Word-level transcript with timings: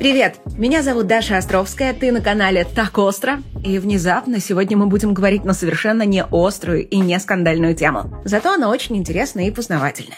Привет! 0.00 0.36
Меня 0.56 0.82
зовут 0.82 1.08
Даша 1.08 1.36
Островская, 1.36 1.92
ты 1.92 2.10
на 2.10 2.22
канале 2.22 2.64
«Так 2.64 2.96
остро». 2.96 3.42
И 3.62 3.78
внезапно 3.78 4.40
сегодня 4.40 4.74
мы 4.74 4.86
будем 4.86 5.12
говорить 5.12 5.44
на 5.44 5.52
совершенно 5.52 6.04
не 6.04 6.24
острую 6.24 6.88
и 6.88 6.96
не 6.96 7.20
скандальную 7.20 7.74
тему. 7.74 8.22
Зато 8.24 8.54
она 8.54 8.70
очень 8.70 8.96
интересная 8.96 9.48
и 9.48 9.50
познавательная. 9.50 10.16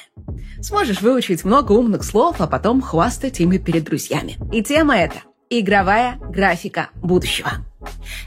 Сможешь 0.61 1.01
выучить 1.01 1.45
много 1.45 1.73
умных 1.73 2.05
слов, 2.05 2.37
а 2.39 2.47
потом 2.47 2.81
хвастать 2.81 3.41
ими 3.41 3.59
перед 3.59 3.83
друзьями. 3.83 4.39
И 4.53 4.63
тема 4.63 4.97
эта– 4.97 5.17
игровая 5.51 6.17
графика 6.31 6.91
будущего. 6.95 7.51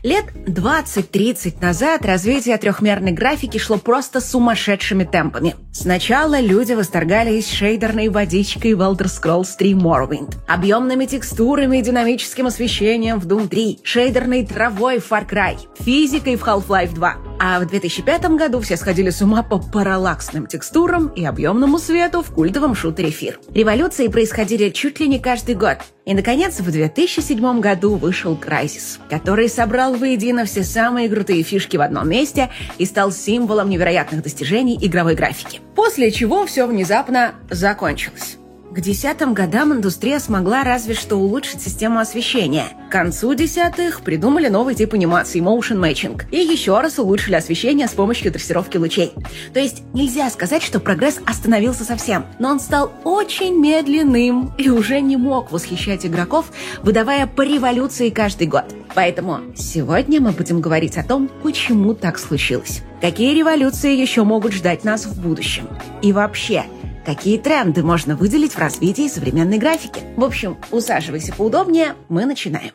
Лет 0.04 0.26
20-30 0.36 1.62
назад 1.62 2.06
развитие 2.06 2.58
трехмерной 2.58 3.12
графики 3.12 3.58
шло 3.58 3.78
просто 3.78 4.22
сумасшедшими 4.22 5.04
темпами. 5.04 5.56
Сначала 5.74 6.40
люди 6.40 6.74
восторгались 6.74 7.52
шейдерной 7.52 8.10
водичкой 8.10 8.76
в 8.76 8.82
Elder 8.82 9.08
Scrolls 9.08 9.50
3 9.58 9.74
Morrowind, 9.74 10.36
объемными 10.48 11.06
текстурами 11.06 11.80
и 11.80 11.82
динамическим 11.82 12.48
освещением 12.48 13.20
в 13.20 13.28
Doom 13.28 13.48
3, 13.48 13.80
шейдерной 13.84 14.46
травой 14.46 15.00
в 15.00 15.12
Far 15.12 15.28
Cry, 15.28 15.58
физикой 15.80 16.36
в 16.36 16.44
Half-Life 16.44 16.94
2. 16.94 17.18
А 17.40 17.60
в 17.60 17.68
2005 17.68 18.26
году 18.38 18.62
все 18.62 18.78
сходили 18.78 19.10
с 19.10 19.22
ума 19.22 19.44
по 19.44 19.60
параллаксным 19.60 20.48
текстурам 20.48 21.08
и 21.08 21.26
объемному 21.26 21.80
свету 21.80 22.22
в 22.22 22.32
культовом 22.32 22.76
шутере 22.76 23.10
Фир. 23.10 23.40
Революции 23.54 24.08
происходили 24.08 24.70
чуть 24.70 25.00
ли 25.00 25.08
не 25.08 25.20
каждый 25.20 25.56
год. 25.56 25.80
И, 26.06 26.14
наконец, 26.14 26.60
в 26.60 26.72
2007 26.72 27.60
году 27.60 27.96
вышел 27.96 28.36
Crysis, 28.36 29.00
который 29.10 29.50
собрал 29.50 29.96
воедино 29.96 30.46
все 30.46 30.64
самые 30.64 31.10
крутые 31.10 31.42
фишки 31.42 31.78
в 31.78 31.82
одном 31.82 32.08
месте 32.08 32.52
и 32.78 32.86
стал 32.86 33.12
символом 33.12 33.70
невероятных 33.70 34.22
достижений 34.22 34.78
игровой 34.80 35.16
графики. 35.16 35.62
После 35.76 36.12
чего 36.12 36.46
все 36.46 36.68
внезапно 36.68 37.34
закончилось. 37.50 38.38
К 38.76 38.82
десятым 38.82 39.34
годам 39.34 39.72
индустрия 39.72 40.20
смогла 40.20 40.66
разве 40.66 40.96
что 40.96 41.16
улучшить 41.16 41.62
систему 41.62 42.00
освещения. 42.00 42.66
К 42.90 42.92
концу 42.92 43.34
десятых 43.34 44.02
придумали 44.02 44.50
новый 44.50 44.76
тип 44.76 44.94
анимации– 44.94 45.40
motion 45.42 45.80
matching. 45.80 46.22
И 46.30 46.40
еще 46.40 46.78
раз 46.82 47.00
улучшили 47.00 47.36
освещение 47.36 47.88
с 47.88 47.92
помощью 47.92 48.34
трассировки 48.34 48.76
лучей. 48.76 49.14
То 49.54 49.62
есть 49.62 49.84
нельзя 49.94 50.30
сказать, 50.30 50.62
что 50.62 50.82
прогресс 50.82 51.22
остановился 51.26 51.86
совсем, 51.86 52.26
но 52.38 52.50
он 52.50 52.60
стал 52.60 52.92
очень 53.06 53.58
медленным 53.58 54.54
и 54.58 54.68
уже 54.68 55.00
не 55.00 55.16
мог 55.16 55.54
восхищать 55.54 56.06
игроков, 56.06 56.48
выдавая 56.84 57.28
по 57.28 57.44
революции 57.44 58.10
каждый 58.10 58.48
год. 58.48 58.66
Поэтому 58.94 59.40
сегодня 59.56 60.20
мы 60.20 60.32
будем 60.32 60.60
говорить 60.60 60.98
о 60.98 61.04
том, 61.04 61.30
почему 61.44 61.94
так 61.94 62.20
случилось. 62.20 62.82
Какие 63.00 63.38
революции 63.38 63.96
еще 63.96 64.26
могут 64.26 64.52
ждать 64.52 64.84
нас 64.84 65.06
в 65.06 65.22
будущем? 65.22 65.70
И 66.02 66.12
вообще, 66.12 66.66
Какие 67.06 67.38
тренды 67.38 67.84
можно 67.84 68.16
выделить 68.16 68.54
в 68.54 68.58
развитии 68.58 69.08
современной 69.08 69.60
графики? 69.60 70.02
В 70.18 70.24
общем, 70.24 70.58
усаживайся 70.72 71.34
поудобнее, 71.34 71.94
мы 72.10 72.26
начинаем. 72.26 72.72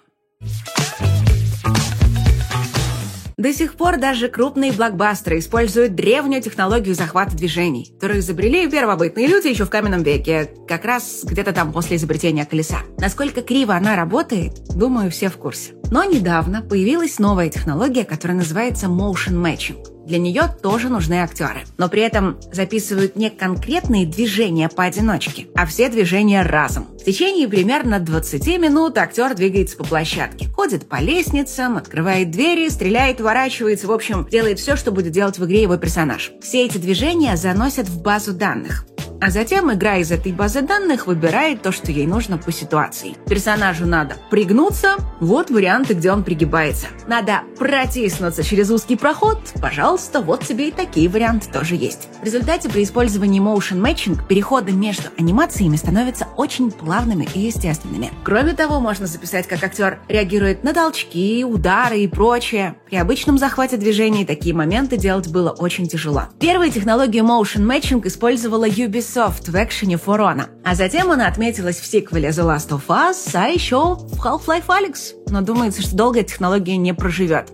До 3.37 3.53
сих 3.55 3.75
пор 3.75 3.97
даже 3.97 4.29
крупные 4.29 4.71
блокбастеры 4.71 5.39
используют 5.39 5.95
древнюю 5.95 6.43
технологию 6.43 6.95
захвата 6.95 7.35
движений, 7.35 7.91
которую 7.95 8.21
изобрели 8.21 8.71
первобытные 8.71 9.27
люди 9.27 9.49
еще 9.49 9.65
в 9.65 9.71
каменном 9.71 10.03
веке, 10.03 10.51
как 10.69 10.85
раз 10.85 11.25
где-то 11.25 11.53
там 11.53 11.73
после 11.73 11.97
изобретения 11.97 12.45
колеса. 12.45 12.83
Насколько 12.99 13.41
криво 13.41 13.75
она 13.75 13.97
работает, 13.97 14.53
думаю, 14.77 15.11
все 15.11 15.31
в 15.31 15.39
курсе. 15.39 15.80
Но 15.91 16.05
недавно 16.05 16.63
появилась 16.63 17.19
новая 17.19 17.49
технология, 17.49 18.05
которая 18.05 18.39
называется 18.39 18.87
motion 18.87 19.35
matching. 19.35 19.85
Для 20.07 20.19
нее 20.19 20.43
тоже 20.63 20.89
нужны 20.89 21.23
актеры. 21.23 21.61
Но 21.79 21.89
при 21.89 22.03
этом 22.03 22.39
записывают 22.53 23.17
не 23.17 23.31
конкретные 23.31 24.07
движения 24.07 24.69
поодиночке, 24.69 25.47
а 25.55 25.67
все 25.67 25.89
движения 25.89 26.43
разом. 26.43 26.89
В 27.01 27.05
течение 27.05 27.47
примерно 27.47 28.01
20 28.01 28.47
минут 28.59 28.99
актер 28.99 29.35
двигается 29.35 29.77
по 29.77 29.85
площадке. 29.85 30.49
Ходит 30.49 30.89
по 30.89 30.97
лестницам, 30.97 31.77
открывает 31.77 32.31
двери, 32.31 32.69
стреляет, 32.69 33.21
ворачивается, 33.21 33.87
в 33.87 33.93
общем, 33.93 34.27
делает 34.29 34.59
все, 34.59 34.77
что 34.77 34.91
будет 34.91 35.13
делать 35.13 35.39
в 35.39 35.45
игре 35.45 35.63
его 35.63 35.77
персонаж. 35.77 36.33
Все 36.43 36.65
эти 36.65 36.79
движения 36.79 37.37
заносят 37.37 37.89
в 37.89 38.03
базу 38.03 38.33
данных. 38.33 38.85
А 39.23 39.29
затем 39.29 39.71
игра 39.71 39.99
из 39.99 40.11
этой 40.11 40.33
базы 40.33 40.63
данных 40.63 41.07
выбирает 41.07 41.61
то, 41.61 41.73
что 41.73 41.93
ей 41.93 42.07
нужно 42.07 42.39
по 42.39 42.51
ситуации. 42.51 43.17
Персонажу 43.27 43.85
надо 43.85 44.17
пригнуться, 44.31 44.97
вот 45.21 45.51
варианты, 45.51 45.93
где 45.93 46.11
он 46.11 46.25
пригибается. 46.25 46.87
Надо 47.07 47.43
протиснуться 47.59 48.43
через 48.43 48.71
узкий 48.71 48.97
проход, 48.97 49.39
пожалуйста, 49.61 50.23
вот 50.23 50.47
тебе 50.47 50.69
и 50.69 50.73
такие 50.73 51.11
варианты 51.11 51.51
тоже 51.53 51.75
есть. 51.75 52.09
В 52.23 52.25
результате 52.25 52.71
при 52.71 52.83
использовании 52.83 53.43
motion 53.43 53.83
matching 53.83 54.27
переходы 54.27 54.73
между 54.73 55.11
анимациями 55.19 55.77
становятся 55.77 56.27
очень 56.39 56.71
плавными 56.71 57.29
и 57.35 57.41
естественными. 57.41 58.11
Кроме 58.25 58.55
того, 58.55 58.81
можно 58.81 59.07
записать, 59.07 59.47
как 59.47 59.63
актер 59.63 59.99
реагирует 60.09 60.65
на 60.65 60.73
толчки, 60.73 61.45
удары 61.45 61.99
и 61.99 62.09
прочее. 62.09 62.77
При 62.89 62.97
обычном 62.97 63.37
захвате 63.37 63.77
движений 63.77 64.25
такие 64.25 64.55
моменты 64.55 64.97
делать 64.97 65.29
было 65.29 65.51
очень 65.51 65.87
тяжело. 65.89 66.23
Первую 66.39 66.71
технологию 66.71 67.25
motion 67.25 67.67
matching 67.67 68.07
использовала 68.07 68.67
Ubisoft 68.67 69.10
Ubisoft 69.11 69.51
в 69.51 69.55
экшене 69.55 69.97
Honor. 69.97 70.49
А 70.65 70.75
затем 70.75 71.11
она 71.11 71.27
отметилась 71.27 71.81
в 71.81 71.87
сиквеле 71.87 72.29
The 72.29 72.45
Last 72.47 72.69
of 72.69 72.83
Us, 72.89 73.31
а 73.35 73.49
еще 73.49 73.95
в 73.97 74.25
Half-Life 74.25 74.67
Alyx. 74.67 75.31
Но 75.31 75.41
думается, 75.41 75.83
что 75.83 75.97
долго 75.97 76.23
технология 76.23 76.77
не 76.77 76.95
проживет. 76.95 77.51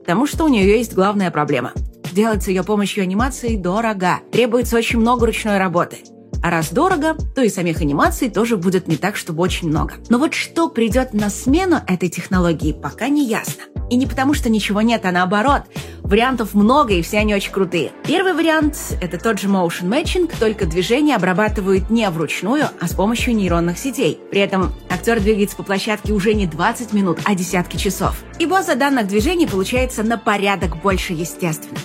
Потому 0.00 0.26
что 0.26 0.44
у 0.44 0.48
нее 0.48 0.78
есть 0.78 0.94
главная 0.94 1.30
проблема. 1.30 1.72
Делать 2.12 2.42
с 2.42 2.48
ее 2.48 2.62
помощью 2.62 3.02
анимации 3.02 3.56
дорого. 3.56 4.20
Требуется 4.30 4.76
очень 4.76 5.00
много 5.00 5.26
ручной 5.26 5.58
работы. 5.58 5.98
А 6.42 6.50
раз 6.50 6.70
дорого, 6.70 7.16
то 7.34 7.42
и 7.42 7.48
самих 7.48 7.80
анимаций 7.80 8.28
тоже 8.28 8.56
будет 8.56 8.88
не 8.88 8.96
так, 8.96 9.16
чтобы 9.16 9.42
очень 9.42 9.68
много. 9.68 9.94
Но 10.08 10.18
вот 10.18 10.34
что 10.34 10.68
придет 10.68 11.14
на 11.14 11.30
смену 11.30 11.80
этой 11.86 12.08
технологии, 12.08 12.72
пока 12.72 13.08
не 13.08 13.26
ясно. 13.26 13.62
И 13.90 13.96
не 13.96 14.06
потому, 14.06 14.34
что 14.34 14.50
ничего 14.50 14.82
нет, 14.82 15.04
а 15.04 15.12
наоборот. 15.12 15.62
Вариантов 16.12 16.52
много, 16.52 16.92
и 16.92 17.00
все 17.00 17.20
они 17.20 17.34
очень 17.34 17.52
крутые. 17.52 17.90
Первый 18.04 18.34
вариант— 18.34 18.76
это 19.00 19.16
тот 19.16 19.40
же 19.40 19.48
motion 19.48 19.88
matching, 19.88 20.30
только 20.38 20.66
движения 20.66 21.16
обрабатывают 21.16 21.88
не 21.88 22.10
вручную, 22.10 22.66
а 22.78 22.86
с 22.86 22.92
помощью 22.92 23.34
нейронных 23.34 23.78
сетей. 23.78 24.20
При 24.30 24.42
этом 24.42 24.74
актер 24.90 25.20
двигается 25.20 25.56
по 25.56 25.62
площадке 25.62 26.12
уже 26.12 26.34
не 26.34 26.46
20 26.46 26.92
минут, 26.92 27.18
а 27.24 27.34
десятки 27.34 27.78
часов. 27.78 28.22
И 28.38 28.44
база 28.44 28.74
данных 28.74 29.06
движений 29.06 29.46
получается 29.46 30.02
на 30.02 30.18
порядок 30.18 30.76
больше 30.82 31.14
естественно. 31.14 31.78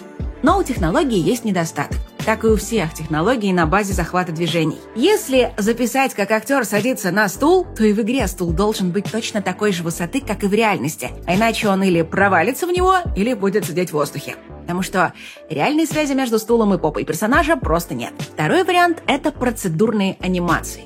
Но 0.43 0.57
у 0.57 0.63
технологии 0.63 1.17
есть 1.17 1.45
недостаток 1.45 1.97
как 2.27 2.43
и 2.43 2.47
у 2.47 2.57
всех 2.57 2.93
технологий 2.93 3.53
на 3.53 3.65
базе 3.65 3.93
захвата 3.93 4.33
движений. 4.33 4.81
Если 4.97 5.53
записать, 5.55 6.13
как 6.13 6.29
актер 6.29 6.65
садится 6.65 7.09
на 7.09 7.29
стул, 7.29 7.65
то 7.73 7.85
и 7.85 7.93
в 7.93 8.01
игре 8.01 8.27
стул 8.27 8.51
должен 8.51 8.91
быть 8.91 9.09
точно 9.09 9.41
такой 9.41 9.71
же 9.71 9.81
высоты, 9.81 10.19
как 10.19 10.43
и 10.43 10.47
в 10.47 10.53
реальности. 10.53 11.11
А 11.25 11.35
иначе 11.35 11.69
он 11.69 11.83
или 11.83 12.01
провалится 12.01 12.67
в 12.67 12.71
него, 12.71 12.95
или 13.15 13.33
будет 13.33 13.63
сидеть 13.63 13.91
в 13.91 13.93
воздухе. 13.93 14.35
Потому 14.59 14.81
что 14.81 15.13
реальной 15.49 15.87
связи 15.87 16.11
между 16.11 16.37
стулом 16.37 16.73
и 16.73 16.77
попой 16.77 17.05
персонажа 17.05 17.55
просто 17.55 17.95
нет. 17.95 18.11
Второй 18.19 18.65
вариант— 18.65 19.01
это 19.07 19.31
процедурные 19.31 20.17
анимации. 20.19 20.83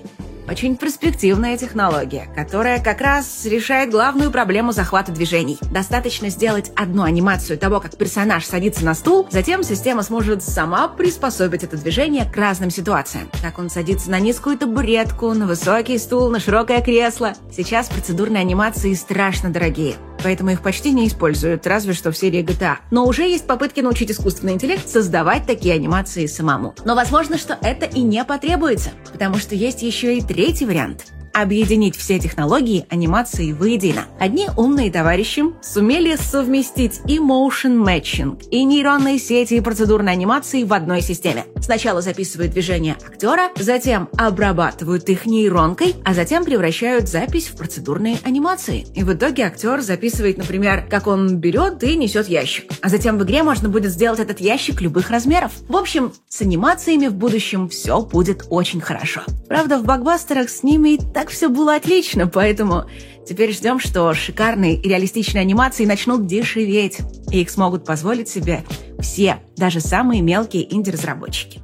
Очень 0.48 0.78
перспективная 0.78 1.58
технология, 1.58 2.28
которая 2.36 2.82
как 2.84 3.02
раз 3.02 3.46
решает 3.46 3.92
главную 3.92 4.32
проблему 4.32 4.72
захвата 4.72 5.12
движений. 5.12 5.58
Достаточно 5.72 6.30
сделать 6.30 6.72
одну 6.76 7.04
анимацию 7.04 7.58
того, 7.58 7.80
как 7.80 7.98
персонаж 7.98 8.46
садится 8.46 8.84
на 8.84 8.94
стул, 8.94 9.28
затем 9.30 9.64
система 9.64 10.04
сможет 10.04 10.44
сама 10.44 10.88
приспособить 10.88 11.64
это 11.64 11.78
движение 11.78 12.26
к 12.26 12.36
разным 12.36 12.70
ситуациям. 12.70 13.30
Как 13.42 13.60
он 13.60 13.70
садится 13.70 14.10
на 14.10 14.20
низкую 14.20 14.58
табуретку, 14.58 15.34
на 15.34 15.46
высокий 15.48 15.98
стул, 15.98 16.30
на 16.30 16.40
широкое 16.40 16.82
кресло. 16.82 17.34
Сейчас 17.56 17.88
процедурные 17.90 18.42
анимации 18.42 18.94
страшно 18.94 19.50
дорогие 19.50 19.96
поэтому 20.24 20.52
их 20.52 20.62
почти 20.62 20.92
не 20.92 21.08
используют, 21.08 21.68
разве 21.68 21.94
что 21.94 22.12
в 22.12 22.18
серии 22.18 22.44
GTA. 22.44 22.78
Но 22.92 23.06
уже 23.06 23.24
есть 23.24 23.48
попытки 23.48 23.80
научить 23.82 24.12
искусственный 24.12 24.54
интеллект 24.54 24.88
создавать 24.88 25.46
такие 25.46 25.74
анимации 25.76 26.26
самому. 26.26 26.76
Но 26.86 26.96
возможно, 26.96 27.38
что 27.38 27.58
это 27.62 27.86
и 27.86 28.02
не 28.02 28.24
потребуется, 28.24 28.92
потому 29.12 29.38
что 29.38 29.56
есть 29.56 29.82
еще 29.82 30.18
и 30.18 30.22
третий 30.22 30.66
вариант– 30.66 31.06
объединить 31.34 31.96
все 31.96 32.20
технологии 32.20 32.86
анимации 32.90 33.52
воедино. 33.52 34.06
Одни 34.20 34.48
умные 34.58 34.92
товарищи 34.92 35.44
сумели 35.62 36.16
совместить 36.16 37.02
и 37.08 37.18
motion 37.18 37.84
matching, 37.84 38.42
и 38.50 38.64
нейронные 38.64 39.20
сети, 39.20 39.56
и 39.56 39.62
процедурные 39.62 40.14
анимации 40.14 40.64
в 40.64 40.74
одной 40.74 41.02
системе. 41.02 41.46
Сначала 41.62 42.02
записывают 42.02 42.52
движения 42.52 42.98
актера, 43.06 43.50
затем 43.56 44.10
обрабатывают 44.18 45.08
их 45.10 45.26
нейронкой, 45.26 45.96
а 46.04 46.14
затем 46.14 46.44
превращают 46.44 47.08
запись 47.08 47.48
в 47.48 47.56
процедурные 47.56 48.18
анимации. 48.24 48.88
И 48.96 49.04
в 49.04 49.14
итоге 49.14 49.44
актер 49.44 49.82
записывает, 49.82 50.38
например, 50.38 50.88
как 50.90 51.08
он 51.08 51.38
берет 51.38 51.84
и 51.84 51.96
несет 51.96 52.28
ящик. 52.28 52.72
А 52.82 52.90
затем 52.90 53.18
в 53.18 53.24
игре 53.24 53.44
можно 53.44 53.70
будет 53.70 53.92
сделать 53.92 54.20
этот 54.20 54.40
ящик 54.40 54.82
любых 54.82 55.10
размеров. 55.10 55.52
В 55.68 55.76
общем, 55.76 56.14
с 56.28 56.42
анимациями 56.42 57.08
в 57.08 57.14
будущем 57.14 57.70
все 57.70 58.02
будет 58.02 58.46
очень 58.50 58.82
хорошо. 58.82 59.22
Правда, 59.48 59.78
в 59.78 59.84
блокбастерах 59.84 60.50
с 60.50 60.64
ними 60.64 61.00
так 61.14 61.21
все 61.30 61.50
было 61.50 61.76
отлично, 61.76 62.28
поэтому 62.28 62.86
теперь 63.28 63.54
ждем, 63.54 63.80
что 63.80 64.14
шикарные 64.14 64.76
и 64.76 64.88
реалистичные 64.88 65.42
анимации 65.42 65.86
начнут 65.86 66.26
дешеветь, 66.26 67.00
и 67.32 67.42
их 67.42 67.50
смогут 67.50 67.86
позволить 67.86 68.30
себе 68.30 68.64
все, 69.00 69.38
даже 69.58 69.80
самые 69.80 70.22
мелкие 70.22 70.74
инди-разработчики. 70.74 71.62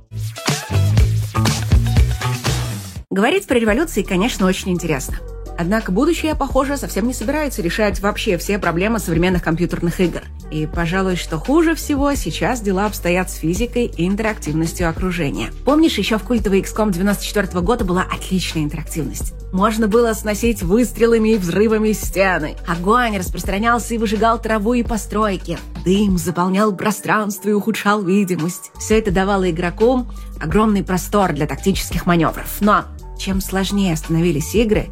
Говорить 3.10 3.48
про 3.48 3.58
революции, 3.58 4.04
конечно, 4.04 4.46
очень 4.46 4.72
интересно. 4.72 5.18
Однако 5.58 5.92
будущее, 5.92 6.36
похоже, 6.36 6.78
совсем 6.78 7.08
не 7.08 7.14
собирается 7.14 7.62
решать 7.62 8.00
вообще 8.00 8.38
все 8.38 8.60
проблемы 8.60 9.00
современных 9.00 9.44
компьютерных 9.44 10.00
игр. 10.00 10.22
И, 10.52 10.66
пожалуй, 10.66 11.16
что 11.16 11.38
хуже 11.38 11.76
всего, 11.76 12.14
сейчас 12.16 12.62
дела 12.62 12.86
обстоят 12.86 13.30
с 13.30 13.36
физикой 13.36 13.86
и 13.86 14.08
интерактивностью 14.08 14.90
окружения. 14.90 15.50
Помнишь, 15.66 15.98
еще 15.98 16.18
в 16.18 16.24
культовой 16.24 16.62
XCOM 16.62 16.92
94 16.92 17.62
года 17.62 17.84
была 17.84 18.04
отличная 18.04 18.64
интерактивность? 18.64 19.34
Можно 19.52 19.88
было 19.88 20.14
сносить 20.14 20.62
выстрелами 20.62 21.30
и 21.30 21.38
взрывами 21.38 21.92
стены. 21.94 22.56
Огонь 22.68 23.18
распространялся 23.18 23.94
и 23.94 23.98
выжигал 23.98 24.40
траву 24.40 24.74
и 24.74 24.84
постройки. 24.84 25.58
Дым 25.86 26.18
заполнял 26.18 26.76
пространство 26.76 27.50
и 27.50 27.54
ухудшал 27.54 28.04
видимость. 28.04 28.72
Все 28.78 29.00
это 29.00 29.12
давало 29.12 29.50
игроку 29.50 30.06
огромный 30.40 30.84
простор 30.84 31.34
для 31.34 31.48
тактических 31.48 32.06
маневров. 32.06 32.58
Но 32.60 32.86
чем 33.18 33.42
сложнее 33.42 33.96
становились 33.96 34.54
игры, 34.54 34.88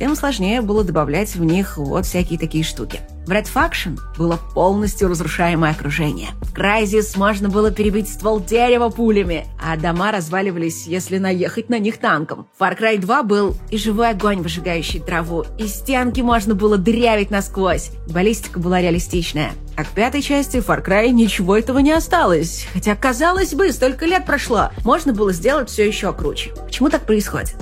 тем 0.00 0.16
сложнее 0.16 0.62
было 0.62 0.82
добавлять 0.82 1.36
в 1.36 1.44
них 1.44 1.76
вот 1.76 2.06
всякие 2.06 2.38
такие 2.38 2.64
штуки. 2.64 3.00
В 3.26 3.30
Red 3.32 3.46
Faction 3.54 3.98
было 4.16 4.40
полностью 4.54 5.08
разрушаемое 5.08 5.72
окружение. 5.72 6.30
В 6.40 6.54
Crysis 6.54 7.18
можно 7.18 7.50
было 7.50 7.70
перебить 7.70 8.08
ствол 8.08 8.40
дерева 8.40 8.88
пулями, 8.88 9.46
а 9.62 9.76
дома 9.76 10.10
разваливались, 10.10 10.86
если 10.86 11.18
наехать 11.18 11.68
на 11.68 11.78
них 11.78 11.98
танком. 11.98 12.48
В 12.58 12.62
Far 12.62 12.78
Cry 12.80 12.96
2 12.96 13.22
был 13.24 13.54
и 13.70 13.76
живой 13.76 14.08
огонь, 14.08 14.40
выжигающий 14.40 15.00
траву, 15.00 15.44
и 15.58 15.66
стенки 15.66 16.22
можно 16.22 16.54
было 16.54 16.78
дырявить 16.78 17.30
насквозь. 17.30 17.90
Баллистика 18.08 18.58
была 18.58 18.80
реалистичная. 18.80 19.52
А 19.76 19.84
к 19.84 19.88
пятой 19.88 20.22
части 20.22 20.56
Far 20.56 20.82
Cry 20.82 21.10
ничего 21.10 21.58
этого 21.58 21.78
не 21.80 21.92
осталось. 21.92 22.66
Хотя, 22.72 22.96
казалось 22.96 23.52
бы, 23.52 23.70
столько 23.70 24.06
лет 24.06 24.24
прошло. 24.24 24.70
Можно 24.82 25.12
было 25.12 25.34
сделать 25.34 25.68
все 25.68 25.86
еще 25.86 26.12
круче. 26.14 26.52
Почему 26.64 26.88
так 26.88 27.02
происходит? 27.02 27.54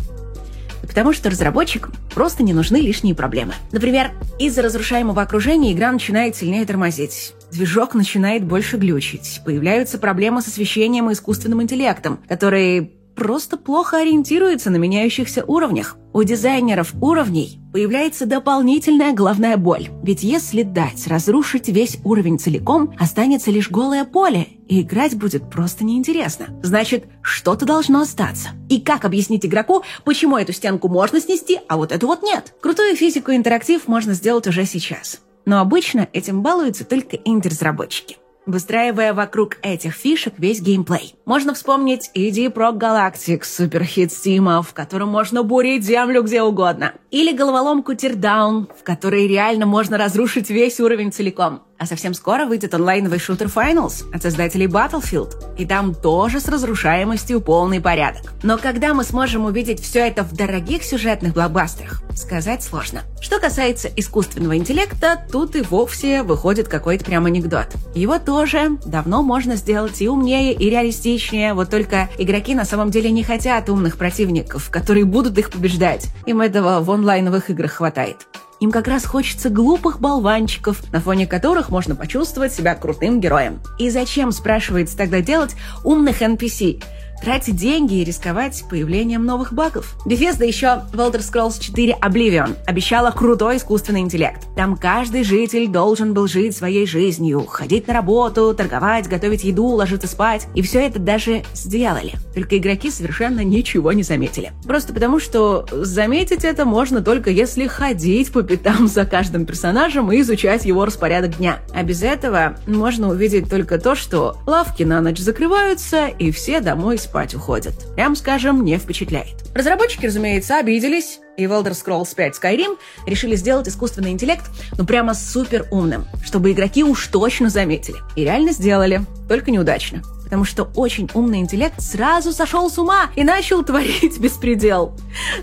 Потому 0.82 1.12
что 1.12 1.30
разработчикам 1.30 1.92
просто 2.14 2.42
не 2.42 2.52
нужны 2.52 2.76
лишние 2.78 3.14
проблемы. 3.14 3.54
Например, 3.72 4.10
из-за 4.38 4.62
разрушаемого 4.62 5.22
окружения 5.22 5.72
игра 5.72 5.92
начинает 5.92 6.36
сильнее 6.36 6.64
тормозить. 6.64 7.34
Движок 7.50 7.94
начинает 7.94 8.44
больше 8.44 8.76
глючить. 8.76 9.40
Появляются 9.44 9.98
проблемы 9.98 10.42
с 10.42 10.48
освещением 10.48 11.10
и 11.10 11.14
искусственным 11.14 11.62
интеллектом, 11.62 12.20
которые 12.28 12.90
просто 13.18 13.56
плохо 13.56 13.98
ориентируется 13.98 14.70
на 14.70 14.76
меняющихся 14.76 15.44
уровнях. 15.44 15.96
У 16.12 16.22
дизайнеров 16.22 16.94
уровней 17.00 17.60
появляется 17.72 18.26
дополнительная 18.26 19.12
головная 19.12 19.56
боль. 19.56 19.88
Ведь 20.04 20.22
если 20.22 20.62
дать 20.62 21.08
разрушить 21.08 21.68
весь 21.68 21.98
уровень 22.04 22.38
целиком, 22.38 22.94
останется 22.96 23.50
лишь 23.50 23.72
голое 23.72 24.04
поле, 24.04 24.46
и 24.68 24.82
играть 24.82 25.16
будет 25.16 25.50
просто 25.50 25.84
неинтересно. 25.84 26.46
Значит, 26.62 27.06
что-то 27.20 27.66
должно 27.66 28.02
остаться. 28.02 28.50
И 28.68 28.80
как 28.80 29.04
объяснить 29.04 29.44
игроку, 29.44 29.82
почему 30.04 30.36
эту 30.36 30.52
стенку 30.52 30.88
можно 30.88 31.20
снести, 31.20 31.58
а 31.68 31.76
вот 31.76 31.90
эту 31.90 32.06
вот 32.06 32.22
нет? 32.22 32.54
Крутую 32.60 32.94
физику 32.94 33.32
интерактив 33.32 33.88
можно 33.88 34.14
сделать 34.14 34.46
уже 34.46 34.64
сейчас. 34.64 35.20
Но 35.44 35.58
обычно 35.58 36.06
этим 36.12 36.42
балуются 36.42 36.84
только 36.84 37.16
инди-разработчики 37.16 38.16
выстраивая 38.48 39.14
вокруг 39.14 39.56
этих 39.62 39.94
фишек 39.94 40.34
весь 40.38 40.60
геймплей. 40.60 41.14
Можно 41.24 41.54
вспомнить 41.54 42.10
Deep 42.16 42.54
Rock 42.54 42.78
Galactic, 42.78 43.44
суперхит 43.44 44.10
Стима, 44.10 44.62
в 44.62 44.74
котором 44.74 45.10
можно 45.10 45.42
бурить 45.42 45.84
землю 45.84 46.22
где 46.22 46.42
угодно. 46.42 46.94
Или 47.10 47.36
головоломку 47.36 47.92
Teardown, 47.92 48.68
в 48.76 48.82
которой 48.82 49.28
реально 49.28 49.66
можно 49.66 49.98
разрушить 49.98 50.50
весь 50.50 50.80
уровень 50.80 51.12
целиком. 51.12 51.62
А 51.78 51.86
совсем 51.86 52.12
скоро 52.12 52.44
выйдет 52.44 52.74
онлайновый 52.74 53.20
шутер 53.20 53.46
Finals 53.46 54.04
от 54.12 54.22
создателей 54.22 54.66
Battlefield. 54.66 55.56
И 55.56 55.64
там 55.64 55.94
тоже 55.94 56.40
с 56.40 56.48
разрушаемостью 56.48 57.40
полный 57.40 57.80
порядок. 57.80 58.32
Но 58.42 58.58
когда 58.58 58.94
мы 58.94 59.04
сможем 59.04 59.44
увидеть 59.44 59.80
все 59.80 60.00
это 60.00 60.24
в 60.24 60.34
дорогих 60.34 60.82
сюжетных 60.82 61.34
блокбастерах, 61.34 62.02
сказать 62.16 62.64
сложно. 62.64 63.02
Что 63.20 63.38
касается 63.38 63.88
искусственного 63.94 64.56
интеллекта, 64.56 65.24
тут 65.30 65.54
и 65.54 65.62
вовсе 65.62 66.22
выходит 66.22 66.68
какой-то 66.68 67.04
прям 67.04 67.26
анекдот. 67.26 67.68
Его 67.94 68.18
тоже 68.18 68.78
давно 68.84 69.22
можно 69.22 69.54
сделать 69.54 70.02
и 70.02 70.08
умнее, 70.08 70.52
и 70.54 70.68
реалистичнее, 70.70 71.54
вот 71.54 71.70
только 71.70 72.08
игроки 72.18 72.54
на 72.54 72.64
самом 72.64 72.90
деле 72.90 73.10
не 73.10 73.22
хотят 73.22 73.68
умных 73.68 73.96
противников, 73.96 74.70
которые 74.70 75.04
будут 75.04 75.38
их 75.38 75.50
побеждать. 75.50 76.08
Им 76.26 76.40
этого 76.40 76.80
в 76.80 76.90
онлайновых 76.90 77.50
играх 77.50 77.72
хватает. 77.72 78.26
Им 78.60 78.72
как 78.72 78.88
раз 78.88 79.04
хочется 79.04 79.50
глупых 79.50 80.00
болванчиков, 80.00 80.82
на 80.92 81.00
фоне 81.00 81.26
которых 81.26 81.70
можно 81.70 81.94
почувствовать 81.94 82.52
себя 82.52 82.74
крутым 82.74 83.20
героем. 83.20 83.60
И 83.78 83.88
зачем, 83.88 84.32
спрашивается, 84.32 84.96
тогда 84.96 85.20
делать 85.20 85.54
умных 85.84 86.22
NPC? 86.22 86.82
Тратить 87.20 87.56
деньги 87.56 87.94
и 87.94 88.04
рисковать 88.04 88.64
появлением 88.68 89.24
новых 89.24 89.52
багов. 89.52 89.96
Bethesda 90.06 90.46
еще 90.46 90.82
в 90.92 90.96
Elder 90.96 91.20
Scrolls 91.20 91.60
4 91.60 91.96
Oblivion 92.00 92.56
обещала 92.66 93.10
крутой 93.10 93.56
искусственный 93.56 94.00
интеллект. 94.00 94.46
Там 94.56 94.76
каждый 94.76 95.24
житель 95.24 95.68
должен 95.68 96.14
был 96.14 96.26
жить 96.26 96.56
своей 96.56 96.86
жизнью, 96.86 97.46
ходить 97.46 97.86
на 97.88 97.94
работу, 97.94 98.54
торговать, 98.54 99.08
готовить 99.08 99.44
еду, 99.44 99.66
ложиться 99.66 100.08
спать. 100.08 100.46
И 100.54 100.62
все 100.62 100.80
это 100.80 100.98
даже 100.98 101.42
сделали. 101.54 102.14
Только 102.34 102.58
игроки 102.58 102.90
совершенно 102.90 103.42
ничего 103.42 103.92
не 103.92 104.02
заметили. 104.02 104.52
Просто 104.64 104.92
потому, 104.92 105.20
что 105.20 105.66
заметить 105.70 106.44
это 106.44 106.64
можно 106.64 107.02
только 107.02 107.30
если 107.30 107.66
ходить 107.66 108.32
по 108.32 108.42
пятам 108.42 108.88
за 108.88 109.04
каждым 109.04 109.46
персонажем 109.46 110.12
и 110.12 110.20
изучать 110.20 110.64
его 110.64 110.84
распорядок 110.84 111.38
дня. 111.38 111.58
А 111.74 111.82
без 111.82 112.02
этого 112.02 112.56
можно 112.66 113.08
увидеть 113.08 113.48
только 113.50 113.78
то, 113.78 113.94
что 113.94 114.36
лавки 114.46 114.82
на 114.82 115.00
ночь 115.00 115.18
закрываются 115.18 116.06
и 116.06 116.30
все 116.30 116.60
домой 116.60 116.98
спать 117.08 117.34
уходят. 117.34 117.74
Прям 117.94 118.14
скажем, 118.14 118.64
не 118.64 118.76
впечатляет. 118.76 119.36
Разработчики, 119.54 120.06
разумеется, 120.06 120.58
обиделись, 120.58 121.20
и 121.36 121.46
в 121.46 121.52
Elder 121.52 121.72
Scrolls 121.72 122.14
5 122.14 122.36
Skyrim 122.36 122.78
решили 123.06 123.34
сделать 123.36 123.68
искусственный 123.68 124.10
интеллект, 124.10 124.44
ну 124.76 124.84
прямо 124.84 125.14
супер 125.14 125.66
умным, 125.70 126.06
чтобы 126.24 126.52
игроки 126.52 126.84
уж 126.84 127.06
точно 127.06 127.48
заметили. 127.48 127.98
И 128.16 128.24
реально 128.24 128.52
сделали, 128.52 129.02
только 129.28 129.50
неудачно 129.50 130.02
потому 130.28 130.44
что 130.44 130.64
очень 130.74 131.08
умный 131.14 131.38
интеллект 131.38 131.80
сразу 131.80 132.32
сошел 132.32 132.68
с 132.68 132.76
ума 132.76 133.10
и 133.16 133.24
начал 133.24 133.64
творить 133.64 134.18
беспредел. 134.20 134.94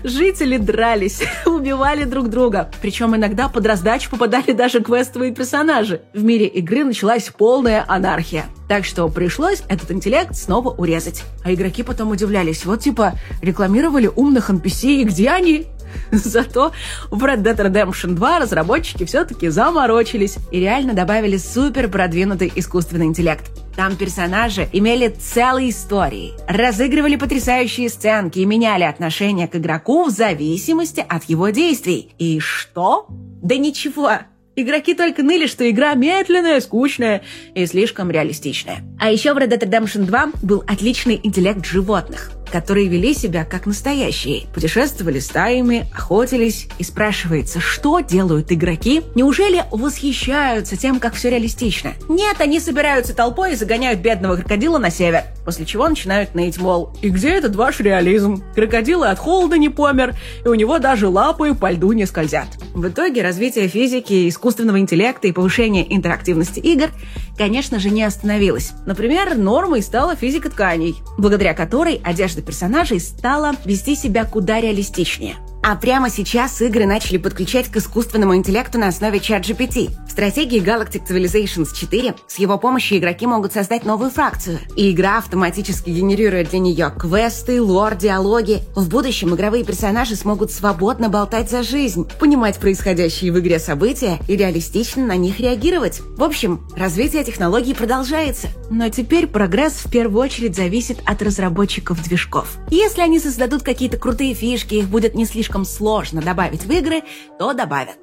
Жители 0.04 0.58
дрались, 0.58 1.24
убивали 1.44 2.04
друг 2.04 2.30
друга, 2.30 2.70
причем 2.80 3.16
иногда 3.16 3.48
под 3.48 3.66
раздачу 3.66 4.08
попадали 4.10 4.52
даже 4.52 4.80
квестовые 4.80 5.34
персонажи. 5.34 6.02
В 6.14 6.22
мире 6.22 6.46
игры 6.46 6.84
началась 6.84 7.32
полная 7.36 7.84
анархия. 7.88 8.46
Так 8.68 8.84
что 8.84 9.08
пришлось 9.08 9.64
этот 9.68 9.90
интеллект 9.90 10.36
снова 10.36 10.70
урезать. 10.70 11.24
А 11.44 11.52
игроки 11.52 11.82
потом 11.82 12.10
удивлялись, 12.10 12.64
вот 12.64 12.78
типа 12.78 13.14
рекламировали 13.42 14.08
умных 14.14 14.50
NPC, 14.50 15.00
и 15.00 15.04
где 15.04 15.30
они? 15.30 15.66
Зато 16.12 16.70
в 17.10 17.24
Red 17.24 17.42
Dead 17.42 17.56
Redemption 17.56 18.14
2 18.14 18.38
разработчики 18.38 19.04
все-таки 19.04 19.48
заморочились 19.48 20.36
и 20.52 20.60
реально 20.60 20.94
добавили 20.94 21.38
супер 21.38 21.88
продвинутый 21.88 22.52
искусственный 22.54 23.06
интеллект. 23.06 23.50
Там 23.76 23.96
персонажи 23.96 24.68
имели 24.72 25.08
целые 25.08 25.68
истории, 25.68 26.32
разыгрывали 26.48 27.16
потрясающие 27.16 27.90
сценки 27.90 28.38
и 28.38 28.46
меняли 28.46 28.84
отношение 28.84 29.48
к 29.48 29.56
игроку 29.56 30.04
в 30.04 30.10
зависимости 30.10 31.04
от 31.06 31.24
его 31.24 31.50
действий. 31.50 32.14
И 32.18 32.40
что? 32.40 33.06
Да 33.10 33.56
ничего. 33.58 34.12
Игроки 34.56 34.94
только 34.94 35.22
ныли, 35.22 35.46
что 35.46 35.68
игра 35.70 35.92
медленная, 35.92 36.60
скучная 36.60 37.22
и 37.54 37.66
слишком 37.66 38.10
реалистичная. 38.10 38.78
А 38.98 39.10
еще 39.10 39.34
в 39.34 39.36
Red 39.36 39.50
Dead 39.50 39.60
Redemption 39.60 40.06
2 40.06 40.30
был 40.42 40.64
отличный 40.66 41.20
интеллект 41.22 41.64
животных 41.66 42.32
которые 42.50 42.88
вели 42.88 43.14
себя 43.14 43.44
как 43.44 43.66
настоящие, 43.66 44.46
путешествовали 44.54 45.18
стаями, 45.18 45.86
охотились, 45.94 46.68
и 46.78 46.84
спрашивается, 46.84 47.60
что 47.60 48.00
делают 48.00 48.52
игроки? 48.52 49.02
Неужели 49.14 49.64
восхищаются 49.70 50.76
тем, 50.76 51.00
как 51.00 51.14
все 51.14 51.30
реалистично? 51.30 51.94
Нет, 52.08 52.36
они 52.40 52.60
собираются 52.60 53.14
толпой 53.14 53.52
и 53.52 53.56
загоняют 53.56 54.00
бедного 54.00 54.36
крокодила 54.36 54.78
на 54.78 54.90
север, 54.90 55.24
после 55.44 55.66
чего 55.66 55.88
начинают 55.88 56.34
ныть, 56.34 56.58
мол, 56.58 56.90
и 57.02 57.08
где 57.08 57.30
этот 57.30 57.56
ваш 57.56 57.80
реализм? 57.80 58.42
Крокодил 58.54 59.04
и 59.04 59.08
от 59.08 59.18
холода 59.18 59.58
не 59.58 59.68
помер, 59.68 60.14
и 60.44 60.48
у 60.48 60.54
него 60.54 60.78
даже 60.78 61.08
лапы 61.08 61.54
по 61.54 61.70
льду 61.70 61.92
не 61.92 62.06
скользят. 62.06 62.48
В 62.74 62.88
итоге 62.88 63.22
развитие 63.22 63.68
физики, 63.68 64.28
искусственного 64.28 64.78
интеллекта 64.78 65.28
и 65.28 65.32
повышение 65.32 65.94
интерактивности 65.94 66.60
игр, 66.60 66.90
конечно 67.36 67.78
же, 67.78 67.90
не 67.90 68.02
остановилось. 68.02 68.72
Например, 68.86 69.36
нормой 69.36 69.82
стала 69.82 70.16
физика 70.16 70.50
тканей, 70.50 70.96
благодаря 71.18 71.54
которой 71.54 72.00
одежда 72.04 72.35
персонажей 72.42 73.00
стала 73.00 73.54
вести 73.64 73.96
себя 73.96 74.24
куда 74.24 74.60
реалистичнее. 74.60 75.36
А 75.68 75.74
прямо 75.74 76.10
сейчас 76.10 76.62
игры 76.62 76.86
начали 76.86 77.16
подключать 77.16 77.66
к 77.66 77.78
искусственному 77.78 78.36
интеллекту 78.36 78.78
на 78.78 78.86
основе 78.86 79.18
ChatGPT. 79.18 79.90
В 80.06 80.12
стратегии 80.12 80.62
Galactic 80.62 81.08
Civilizations 81.08 81.74
4 81.74 82.14
с 82.28 82.38
его 82.38 82.56
помощью 82.56 82.98
игроки 82.98 83.26
могут 83.26 83.52
создать 83.52 83.84
новую 83.84 84.12
фракцию. 84.12 84.60
И 84.76 84.92
игра 84.92 85.18
автоматически 85.18 85.90
генерирует 85.90 86.50
для 86.50 86.60
нее 86.60 86.92
квесты, 86.96 87.60
лор, 87.60 87.96
диалоги. 87.96 88.62
В 88.76 88.88
будущем 88.88 89.34
игровые 89.34 89.64
персонажи 89.64 90.14
смогут 90.14 90.52
свободно 90.52 91.08
болтать 91.08 91.50
за 91.50 91.64
жизнь, 91.64 92.08
понимать 92.20 92.58
происходящие 92.58 93.32
в 93.32 93.40
игре 93.40 93.58
события 93.58 94.20
и 94.28 94.36
реалистично 94.36 95.04
на 95.04 95.16
них 95.16 95.40
реагировать. 95.40 96.00
В 96.16 96.22
общем, 96.22 96.64
развитие 96.76 97.24
технологий 97.24 97.74
продолжается. 97.74 98.50
Но 98.70 98.88
теперь 98.88 99.26
прогресс 99.26 99.72
в 99.72 99.90
первую 99.90 100.22
очередь 100.22 100.54
зависит 100.54 100.98
от 101.04 101.22
разработчиков 101.22 102.00
движков. 102.04 102.56
Если 102.70 103.00
они 103.00 103.18
создадут 103.18 103.64
какие-то 103.64 103.96
крутые 103.96 104.32
фишки, 104.32 104.76
их 104.76 104.86
будет 104.86 105.16
не 105.16 105.26
слишком 105.56 105.64
сложно 105.64 106.20
добавить 106.20 106.64
в 106.64 106.70
игры, 106.70 107.02
то 107.38 107.52
добавят. 107.52 107.98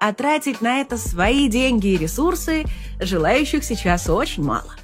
А 0.00 0.12
тратить 0.12 0.60
на 0.60 0.80
это 0.80 0.96
свои 0.96 1.48
деньги 1.48 1.88
и 1.88 1.96
ресурсы 1.96 2.64
желающих 3.00 3.64
сейчас 3.64 4.08
очень 4.08 4.42
мало. 4.42 4.74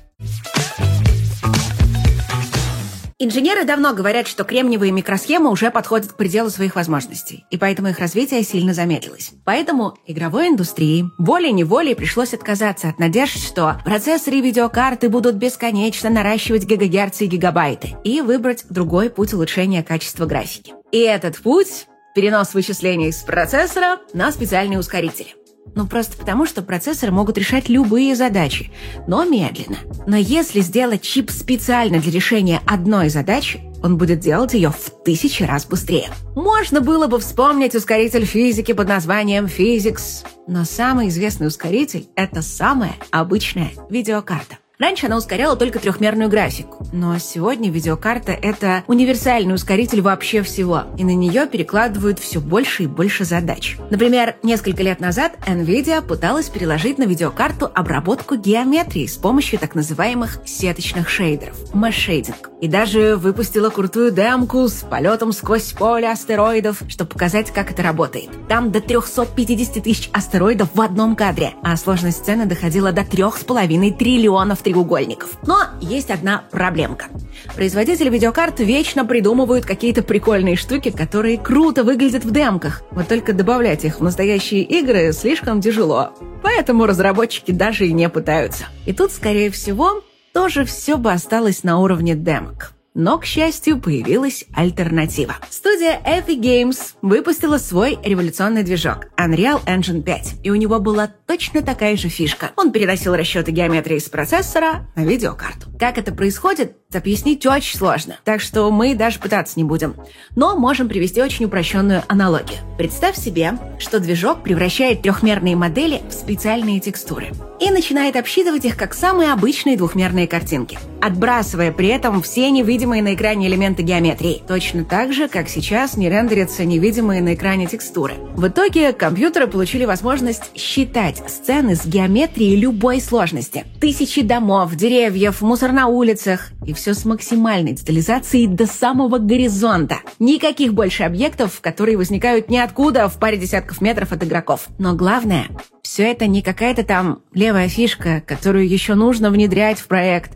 Инженеры 3.19 3.65
давно 3.65 3.95
говорят, 3.95 4.27
что 4.27 4.43
кремниевые 4.43 4.91
микросхемы 4.91 5.49
уже 5.49 5.71
подходят 5.71 6.11
к 6.11 6.17
пределу 6.17 6.51
своих 6.51 6.75
возможностей, 6.75 7.45
и 7.53 7.57
поэтому 7.57 7.89
их 7.89 8.01
развитие 8.01 8.43
сильно 8.43 8.75
замедлилось. 8.75 9.31
Поэтому 9.45 9.97
игровой 10.09 10.49
индустрии 10.49 11.05
волей-неволей 11.19 11.95
пришлось 11.95 12.35
отказаться 12.35 12.89
от 12.89 12.99
надежд, 12.99 13.39
что 13.39 13.81
процессоры 13.85 14.39
и 14.39 14.43
видеокарты 14.43 15.09
будут 15.09 15.37
бесконечно 15.37 16.11
наращивать 16.11 16.65
гигагерцы 16.65 17.27
и 17.27 17.29
гигабайты, 17.29 17.95
и 18.03 18.23
выбрать 18.23 18.65
другой 18.71 19.09
путь 19.09 19.33
улучшения 19.35 19.85
качества 19.85 20.27
графики. 20.27 20.75
И 20.91 20.99
этот 20.99 21.39
путь– 21.39 21.87
перенос 22.15 22.55
вычислений 22.55 23.13
с 23.13 23.23
процессора 23.23 23.99
на 24.13 24.33
специальные 24.33 24.79
ускорители. 24.79 25.35
Ну, 25.75 25.87
просто 25.87 26.17
потому, 26.17 26.45
что 26.45 26.63
процессоры 26.63 27.13
могут 27.13 27.39
решать 27.39 27.69
любые 27.69 28.15
задачи, 28.15 28.71
но 29.07 29.25
медленно. 29.25 29.79
Но 30.07 30.17
если 30.17 30.61
сделать 30.61 31.03
чип 31.03 31.31
специально 31.31 31.99
для 31.99 32.13
решения 32.13 32.61
одной 32.67 33.09
задачи, 33.09 33.61
он 33.83 33.97
будет 33.97 34.21
делать 34.21 34.55
ее 34.55 34.71
в 34.71 35.03
тысячи 35.05 35.43
раз 35.43 35.65
быстрее. 35.67 36.11
Можно 36.37 36.81
было 36.81 37.07
бы 37.07 37.19
вспомнить 37.19 37.75
ускоритель 37.75 38.27
физики 38.27 38.73
под 38.73 38.89
названием 38.89 39.47
Physics, 39.47 40.27
но 40.47 40.65
самый 40.65 41.09
известный 41.09 41.47
ускоритель— 41.47 42.09
это 42.17 42.43
самая 42.43 42.95
обычная 43.11 43.71
видеокарта. 43.89 44.59
Раньше 44.83 45.07
она 45.07 45.17
ускоряла 45.17 45.55
только 45.55 45.79
трехмерную 45.79 46.29
графику, 46.29 46.85
но 46.93 47.17
сегодня 47.19 47.71
видеокарта— 47.71 48.33
это 48.43 48.83
универсальный 48.89 49.55
ускоритель 49.55 50.01
вообще 50.01 50.43
всего, 50.43 50.83
и 50.99 51.05
на 51.05 51.15
нее 51.15 51.47
перекладывают 51.47 52.19
все 52.19 52.41
больше 52.41 52.83
и 52.83 52.87
больше 52.89 53.25
задач. 53.25 53.77
Например, 53.91 54.35
несколько 54.43 54.83
лет 54.83 54.99
назад 54.99 55.35
NVIDIA 55.47 56.03
пыталась 56.03 56.49
переложить 56.49 56.99
на 56.99 57.05
видеокарту 57.05 57.71
обработку 57.73 58.35
геометрии 58.35 59.07
с 59.07 59.17
помощью 59.17 59.61
так 59.61 59.77
называемых 59.77 60.41
сеточных 60.45 61.09
шейдеров— 61.09 61.57
mesh-shading. 61.73 62.35
И 62.61 62.67
даже 62.67 63.17
выпустила 63.17 63.71
крутую 63.71 64.11
демку 64.11 64.67
с 64.67 64.85
полетом 64.85 65.33
сквозь 65.33 65.73
поле 65.73 66.11
астероидов, 66.11 66.83
чтобы 66.89 67.11
показать, 67.11 67.53
как 67.53 67.71
это 67.71 67.85
работает. 67.85 68.31
Там 68.49 68.73
до 68.73 68.81
350 68.81 69.83
тысяч 69.83 70.11
астероидов 70.13 70.71
в 70.75 70.81
одном 70.81 71.15
кадре, 71.15 71.55
а 71.63 71.77
сложность 71.77 72.19
сцены 72.19 72.47
доходила 72.47 72.91
до 72.91 73.03
3,5 73.03 73.97
триллионов 73.97 74.63
триллионов 74.63 74.72
треугольников. 74.73 75.37
Но 75.47 75.65
есть 75.81 76.11
одна 76.11 76.45
проблемка. 76.51 77.07
Производители 77.55 78.09
видеокарт 78.09 78.61
вечно 78.61 79.05
придумывают 79.05 79.67
какие-то 79.67 80.03
прикольные 80.03 80.57
штуки, 80.57 80.91
которые 80.91 81.39
круто 81.39 81.85
выглядят 81.85 82.25
в 82.25 82.33
демках. 82.33 82.83
Вот 82.91 83.09
только 83.09 83.33
добавлять 83.33 83.85
их 83.85 84.01
в 84.01 84.03
настоящие 84.03 84.63
игры 84.63 85.13
слишком 85.13 85.61
тяжело. 85.61 86.15
Поэтому 86.43 86.87
разработчики 86.87 87.53
даже 87.53 87.87
и 87.87 87.93
не 87.93 88.09
пытаются. 88.09 88.65
И 88.87 88.93
тут, 88.93 89.13
скорее 89.13 89.51
всего, 89.51 90.03
тоже 90.33 90.65
все 90.65 90.97
бы 90.97 91.13
осталось 91.13 91.63
на 91.63 91.79
уровне 91.79 92.15
демок. 92.15 92.73
Но, 92.95 93.19
к 93.19 93.25
счастью, 93.25 93.81
появилась 93.81 94.45
альтернатива. 94.55 95.37
Студия 95.49 95.99
Epic 96.05 96.39
Games 96.39 96.95
выпустила 97.01 97.57
свой 97.57 97.99
революционный 98.05 98.65
движок 98.65 99.07
Unreal 99.17 99.65
Engine 99.65 100.03
5, 100.03 100.35
и 100.43 100.51
у 100.51 100.55
него 100.57 100.79
была 100.79 101.11
точно 101.27 101.63
такая 101.63 101.97
же 101.97 102.09
фишка. 102.09 102.51
Он 102.57 102.71
переносил 102.71 103.15
расчеты 103.15 103.51
геометрии 103.51 103.99
с 103.99 104.11
процессора 104.11 104.87
на 104.95 105.05
видеокарту. 105.05 105.69
Как 105.79 105.97
это 105.97 106.13
происходит, 106.13 106.77
объяснить 106.95 107.47
очень 107.47 107.79
сложно, 107.79 108.19
так 108.25 108.43
что 108.43 108.71
мы 108.71 108.95
даже 108.95 109.19
пытаться 109.19 109.55
не 109.57 109.65
будем. 109.65 109.97
Но 110.37 110.59
можем 110.59 110.89
привести 110.89 111.23
очень 111.23 111.47
упрощенную 111.47 112.03
аналогию. 112.09 112.59
Представь 112.77 113.17
себе, 113.17 113.55
что 113.79 114.01
движок 114.01 114.43
превращает 114.43 115.01
трехмерные 115.01 115.57
модели 115.57 116.03
в 116.11 116.13
специальные 116.13 116.81
текстуры 116.81 117.31
и 117.59 117.71
начинает 117.71 118.17
обсчитывать 118.17 118.67
их 118.67 118.77
как 118.77 118.93
самые 118.93 119.33
обычные 119.33 119.77
двухмерные 119.79 120.27
картинки, 120.27 120.79
отбрасывая 121.01 121.73
при 121.73 121.89
этом 121.89 122.21
все 122.21 122.51
невидимые 122.51 122.82
на 122.87 123.15
экране 123.15 123.47
элементы 123.47 123.83
геометрии, 123.83 124.43
точно 124.47 124.85
так 124.85 125.13
же, 125.13 125.29
как 125.29 125.49
сейчас 125.49 125.97
не 125.97 126.09
рендерятся 126.09 126.65
невидимые 126.65 127.23
на 127.23 127.35
экране 127.35 127.67
текстуры. 127.67 128.15
В 128.35 128.49
итоге 128.49 128.93
компьютеры 128.93 129.47
получили 129.47 129.85
возможность 129.85 130.51
считать 130.57 131.23
сцены 131.29 131.77
с 131.77 131.87
геометрией 131.87 132.57
любой 132.57 133.01
сложности. 133.01 133.65
Тысячи 133.81 134.23
домов, 134.23 134.75
деревьев, 134.75 135.41
мусор 135.43 135.73
на 135.73 135.87
улицах 135.87 136.51
и 136.67 136.73
все 136.73 136.95
с 136.95 137.05
максимальной 137.05 137.73
детализацией 137.73 138.47
до 138.47 138.67
самого 138.67 139.19
горизонта. 139.19 140.01
Никаких 140.19 140.75
больше 140.75 141.05
объектов, 141.05 141.61
которые 141.61 141.97
возникают 141.97 142.49
ниоткуда 142.49 143.09
в 143.09 143.19
паре 143.19 143.37
десятков 143.37 143.81
метров 143.81 144.13
от 144.13 144.25
игроков. 144.25 144.69
Но 144.79 144.95
главное, 144.95 145.47
все 145.83 146.11
это 146.11 146.27
не 146.27 146.43
какая-то 146.43 146.85
там 146.85 147.21
левая 147.35 147.69
фишка, 147.69 148.23
которую 148.27 148.69
еще 148.69 148.95
нужно 148.95 149.31
внедрять 149.31 149.79
в 149.79 149.87
проект, 149.89 150.33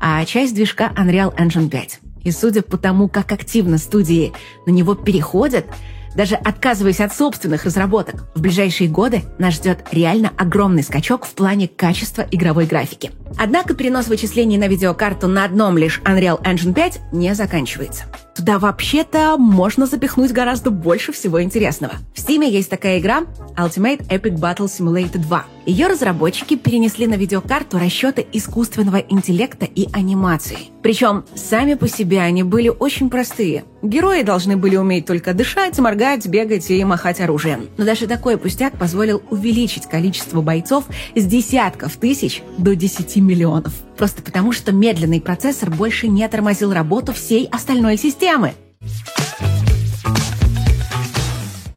а 0.00 0.24
часть 0.24 0.54
движка 0.54 0.92
Unreal 0.96 1.36
Engine 1.36 1.68
5. 1.68 1.81
И 2.24 2.30
судя 2.30 2.62
по 2.62 2.78
тому, 2.78 3.08
как 3.08 3.32
активно 3.32 3.78
студии 3.78 4.32
на 4.66 4.70
него 4.70 4.94
переходят, 4.94 5.66
даже 6.14 6.34
отказываясь 6.34 7.00
от 7.00 7.14
собственных 7.14 7.64
разработок, 7.64 8.26
в 8.34 8.40
ближайшие 8.40 8.88
годы 8.88 9.22
нас 9.38 9.54
ждет 9.54 9.84
реально 9.92 10.32
огромный 10.36 10.82
скачок 10.82 11.24
в 11.24 11.34
плане 11.34 11.68
качества 11.68 12.26
игровой 12.30 12.66
графики. 12.66 13.10
Однако 13.38 13.74
перенос 13.74 14.08
вычислений 14.08 14.58
на 14.58 14.68
видеокарту 14.68 15.28
на 15.28 15.44
одном 15.44 15.78
лишь 15.78 16.00
Unreal 16.04 16.42
Engine 16.42 16.74
5 16.74 17.00
не 17.12 17.34
заканчивается. 17.34 18.04
Туда 18.34 18.58
вообще-то 18.58 19.36
можно 19.36 19.86
запихнуть 19.86 20.32
гораздо 20.32 20.70
больше 20.70 21.12
всего 21.12 21.42
интересного. 21.42 21.94
В 22.14 22.18
Steam 22.18 22.48
есть 22.48 22.70
такая 22.70 22.98
игра 22.98 23.24
Ultimate 23.56 24.06
Epic 24.08 24.36
Battle 24.38 24.66
Simulator 24.66 25.18
2. 25.18 25.44
Ее 25.66 25.86
разработчики 25.86 26.56
перенесли 26.56 27.06
на 27.06 27.14
видеокарту 27.14 27.78
расчеты 27.78 28.26
искусственного 28.32 28.96
интеллекта 28.96 29.66
и 29.66 29.88
анимации. 29.92 30.58
Причем 30.82 31.24
сами 31.36 31.74
по 31.74 31.86
себе 31.86 32.20
они 32.20 32.42
были 32.42 32.68
очень 32.68 33.10
простые. 33.10 33.64
Герои 33.82 34.22
должны 34.22 34.56
были 34.56 34.76
уметь 34.76 35.06
только 35.06 35.34
дышать, 35.34 35.78
моргать, 35.78 36.26
бегать 36.26 36.70
и 36.70 36.84
махать 36.84 37.20
оружием. 37.20 37.68
Но 37.76 37.84
даже 37.84 38.06
такой 38.06 38.38
пустяк 38.38 38.76
позволил 38.78 39.22
увеличить 39.30 39.86
количество 39.86 40.40
бойцов 40.40 40.84
с 41.14 41.24
десятков 41.24 41.96
тысяч 41.96 42.42
до 42.58 42.74
10 42.74 43.16
миллионов. 43.26 43.72
Просто 43.96 44.22
потому, 44.22 44.52
что 44.52 44.72
медленный 44.72 45.20
процессор 45.20 45.70
больше 45.70 46.08
не 46.08 46.28
тормозил 46.28 46.72
работу 46.72 47.12
всей 47.12 47.46
остальной 47.46 47.96
системы. 47.96 48.54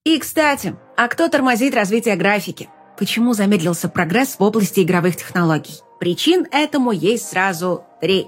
И, 0.04 0.20
кстати, 0.20 0.76
а 0.98 1.08
кто 1.08 1.28
тормозит 1.30 1.76
развитие 1.76 2.16
графики? 2.16 2.70
Почему 2.98 3.34
замедлился 3.34 3.90
прогресс 3.90 4.36
в 4.38 4.44
области 4.44 4.82
игровых 4.82 5.18
технологий? 5.18 5.76
Причин 6.00 6.46
этому 6.52 6.92
есть 6.92 7.30
сразу 7.30 7.84
три. 8.00 8.28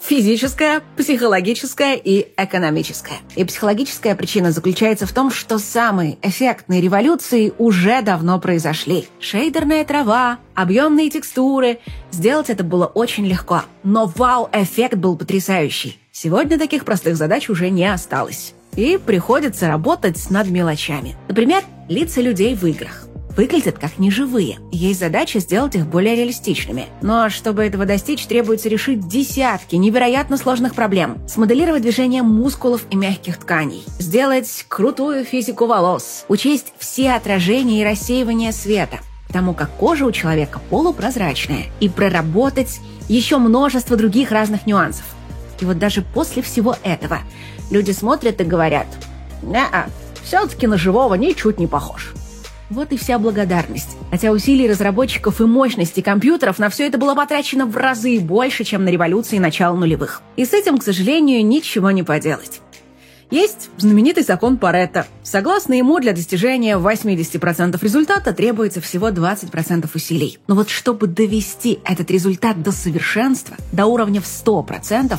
Физическая, 0.00 0.82
психологическая 0.96 1.96
и 1.96 2.28
экономическая. 2.36 3.18
И 3.36 3.44
психологическая 3.44 4.14
причина 4.14 4.52
заключается 4.52 5.06
в 5.06 5.12
том, 5.12 5.30
что 5.30 5.58
самые 5.58 6.18
эффектные 6.22 6.80
революции 6.80 7.52
уже 7.58 8.00
давно 8.02 8.38
произошли. 8.40 9.06
Шейдерная 9.20 9.84
трава, 9.84 10.38
объемные 10.54 11.10
текстуры. 11.10 11.80
Сделать 12.10 12.48
это 12.48 12.64
было 12.64 12.86
очень 12.86 13.26
легко. 13.26 13.62
Но 13.82 14.06
вау-эффект 14.06 14.94
был 14.94 15.16
потрясающий. 15.16 15.98
Сегодня 16.12 16.58
таких 16.58 16.84
простых 16.84 17.16
задач 17.16 17.50
уже 17.50 17.70
не 17.70 17.86
осталось. 17.86 18.54
И 18.76 18.98
приходится 19.04 19.66
работать 19.66 20.30
над 20.30 20.48
мелочами. 20.48 21.16
Например, 21.26 21.64
лица 21.88 22.20
людей 22.20 22.54
в 22.54 22.64
играх 22.64 23.07
выглядят 23.38 23.78
как 23.78 23.98
неживые. 23.98 24.58
Есть 24.72 24.98
задача 24.98 25.38
сделать 25.38 25.76
их 25.76 25.86
более 25.86 26.16
реалистичными. 26.16 26.86
Но 27.02 27.30
чтобы 27.30 27.62
этого 27.62 27.86
достичь, 27.86 28.26
требуется 28.26 28.68
решить 28.68 29.06
десятки 29.06 29.76
невероятно 29.76 30.36
сложных 30.36 30.74
проблем. 30.74 31.18
Смоделировать 31.28 31.82
движение 31.82 32.24
мускулов 32.24 32.82
и 32.90 32.96
мягких 32.96 33.36
тканей. 33.36 33.84
Сделать 34.00 34.66
крутую 34.66 35.24
физику 35.24 35.66
волос. 35.66 36.24
Учесть 36.26 36.72
все 36.78 37.12
отражения 37.12 37.80
и 37.80 37.84
рассеивания 37.84 38.50
света 38.50 38.98
потому 39.28 39.52
как 39.52 39.68
кожа 39.72 40.06
у 40.06 40.10
человека 40.10 40.58
полупрозрачная, 40.70 41.66
и 41.80 41.90
проработать 41.90 42.80
еще 43.10 43.36
множество 43.36 43.94
других 43.94 44.32
разных 44.32 44.66
нюансов. 44.66 45.04
И 45.60 45.66
вот 45.66 45.78
даже 45.78 46.00
после 46.00 46.40
всего 46.40 46.76
этого 46.82 47.18
люди 47.70 47.90
смотрят 47.90 48.40
и 48.40 48.44
говорят, 48.44 48.86
«Не-а, 49.42 49.88
все-таки 50.22 50.66
на 50.66 50.78
живого 50.78 51.14
ничуть 51.14 51.60
не 51.60 51.66
похож». 51.66 52.14
Вот 52.70 52.92
и 52.92 52.98
вся 52.98 53.18
благодарность. 53.18 53.96
Хотя 54.10 54.30
усилий 54.30 54.68
разработчиков 54.68 55.40
и 55.40 55.44
мощности 55.44 56.00
компьютеров 56.00 56.58
на 56.58 56.68
все 56.68 56.86
это 56.86 56.98
было 56.98 57.14
потрачено 57.14 57.64
в 57.64 57.76
разы 57.76 58.20
больше, 58.20 58.64
чем 58.64 58.84
на 58.84 58.90
революции 58.90 59.38
начала 59.38 59.74
нулевых. 59.74 60.20
И 60.36 60.44
с 60.44 60.52
этим, 60.52 60.76
к 60.76 60.82
сожалению, 60.82 61.44
ничего 61.46 61.90
не 61.90 62.02
поделать. 62.02 62.60
Есть 63.30 63.68
знаменитый 63.76 64.22
закон 64.22 64.56
Паретта. 64.56 65.06
Согласно 65.22 65.74
ему, 65.74 65.98
для 66.00 66.12
достижения 66.12 66.78
80% 66.78 67.78
результата 67.82 68.32
требуется 68.32 68.80
всего 68.80 69.08
20% 69.08 69.88
усилий. 69.94 70.38
Но 70.46 70.54
вот 70.54 70.70
чтобы 70.70 71.06
довести 71.06 71.78
этот 71.84 72.10
результат 72.10 72.62
до 72.62 72.72
совершенства, 72.72 73.56
до 73.72 73.84
уровня 73.86 74.22
в 74.22 74.24
100%, 74.24 75.18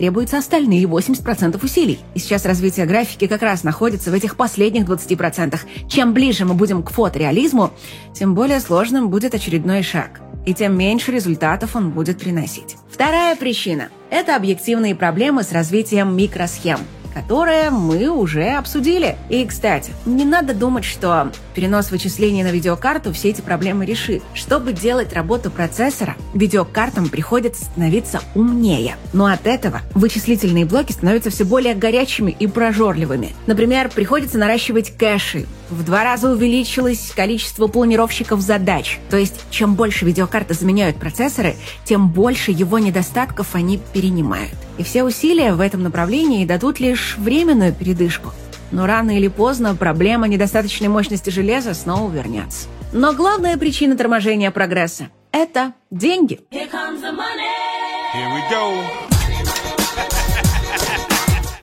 требуется 0.00 0.38
остальные 0.38 0.84
80% 0.84 1.62
усилий. 1.62 1.98
И 2.14 2.18
сейчас 2.18 2.46
развитие 2.46 2.86
графики 2.86 3.26
как 3.26 3.42
раз 3.42 3.64
находится 3.64 4.10
в 4.10 4.14
этих 4.14 4.36
последних 4.36 4.84
20%. 4.84 5.60
Чем 5.88 6.14
ближе 6.14 6.46
мы 6.46 6.54
будем 6.54 6.82
к 6.82 6.90
фотореализму, 6.90 7.70
тем 8.14 8.34
более 8.34 8.60
сложным 8.60 9.10
будет 9.10 9.34
очередной 9.34 9.82
шаг. 9.82 10.22
И 10.46 10.54
тем 10.54 10.74
меньше 10.78 11.12
результатов 11.12 11.76
он 11.76 11.90
будет 11.90 12.18
приносить. 12.18 12.76
Вторая 12.90 13.36
причина– 13.36 13.90
это 14.10 14.36
объективные 14.36 14.94
проблемы 14.94 15.42
с 15.42 15.52
развитием 15.52 16.16
микросхем– 16.16 16.78
которое 17.12 17.70
мы 17.70 18.08
уже 18.08 18.50
обсудили. 18.50 19.16
И, 19.28 19.44
кстати, 19.44 19.92
не 20.06 20.24
надо 20.24 20.54
думать, 20.54 20.84
что 20.84 21.32
перенос 21.60 21.90
вычислений 21.90 22.42
на 22.42 22.52
видеокарту 22.52 23.12
все 23.12 23.28
эти 23.28 23.42
проблемы 23.42 23.84
решит. 23.84 24.22
Чтобы 24.32 24.72
делать 24.72 25.12
работу 25.12 25.50
процессора, 25.50 26.16
видеокартам 26.32 27.10
приходится 27.10 27.66
становиться 27.66 28.22
умнее. 28.34 28.96
Но 29.12 29.26
от 29.26 29.46
этого 29.46 29.82
вычислительные 29.94 30.64
блоки 30.64 30.92
становятся 30.92 31.28
все 31.28 31.44
более 31.44 31.74
горячими 31.74 32.30
и 32.30 32.46
прожорливыми. 32.46 33.34
Например, 33.46 33.90
приходится 33.90 34.38
наращивать 34.38 34.96
кэши. 34.96 35.44
В 35.68 35.84
два 35.84 36.02
раза 36.02 36.30
увеличилось 36.30 37.12
количество 37.14 37.66
планировщиков 37.66 38.40
задач. 38.40 38.98
То 39.10 39.18
есть, 39.18 39.44
чем 39.50 39.74
больше 39.74 40.06
видеокарты 40.06 40.54
заменяют 40.54 40.96
процессоры, 40.96 41.56
тем 41.84 42.08
больше 42.08 42.52
его 42.52 42.78
недостатков 42.78 43.54
они 43.54 43.78
перенимают. 43.92 44.56
И 44.78 44.82
все 44.82 45.04
усилия 45.04 45.52
в 45.52 45.60
этом 45.60 45.82
направлении 45.82 46.46
дадут 46.46 46.80
лишь 46.80 47.18
временную 47.18 47.74
передышку. 47.74 48.32
Но 48.72 48.86
рано 48.86 49.16
или 49.16 49.28
поздно 49.28 49.74
проблема 49.74 50.28
недостаточной 50.28 50.88
мощности 50.88 51.30
железа 51.30 51.74
снова 51.74 52.10
вернется. 52.10 52.68
Но 52.92 53.12
главная 53.12 53.56
причина 53.56 53.96
торможения 53.96 54.50
прогресса– 54.50 55.08
это 55.32 55.74
деньги. 55.90 56.40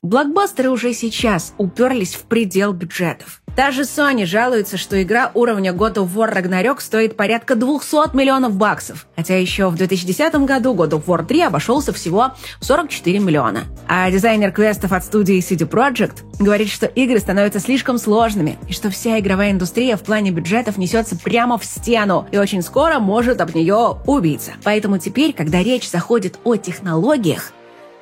Блокбастеры 0.02 0.70
уже 0.70 0.94
сейчас 0.94 1.52
уперлись 1.58 2.14
в 2.14 2.22
предел 2.24 2.72
бюджетов. 2.72 3.42
Даже 3.58 3.82
Sony 3.82 4.24
жалуется, 4.24 4.76
что 4.76 5.02
игра 5.02 5.32
уровня 5.34 5.72
God 5.72 5.94
of 5.94 6.14
War 6.14 6.32
Ragnarok 6.32 6.80
стоит 6.80 7.16
порядка 7.16 7.56
200 7.56 8.14
миллионов 8.16 8.54
баксов. 8.54 9.08
Хотя 9.16 9.36
еще 9.36 9.68
в 9.68 9.74
2010 9.74 10.32
году 10.46 10.76
God 10.76 10.90
of 10.90 11.06
War 11.06 11.26
3 11.26 11.42
обошелся 11.42 11.92
всего 11.92 12.34
44 12.60 13.18
миллиона. 13.18 13.64
А 13.88 14.08
дизайнер 14.12 14.52
квестов 14.52 14.92
от 14.92 15.04
студии 15.04 15.40
CD 15.40 15.68
Projekt 15.68 16.18
говорит, 16.38 16.70
что 16.70 16.86
игры 16.86 17.18
становятся 17.18 17.58
слишком 17.58 17.98
сложными, 17.98 18.56
и 18.68 18.72
что 18.72 18.90
вся 18.90 19.18
игровая 19.18 19.50
индустрия 19.50 19.96
в 19.96 20.02
плане 20.02 20.30
бюджетов 20.30 20.78
несется 20.78 21.16
прямо 21.16 21.58
в 21.58 21.64
стену, 21.64 22.28
и 22.30 22.38
очень 22.38 22.62
скоро 22.62 23.00
может 23.00 23.40
об 23.40 23.56
нее 23.56 23.98
убиться. 24.06 24.52
Поэтому 24.62 24.98
теперь, 24.98 25.32
когда 25.32 25.64
речь 25.64 25.90
заходит 25.90 26.38
о 26.44 26.54
технологиях, 26.54 27.50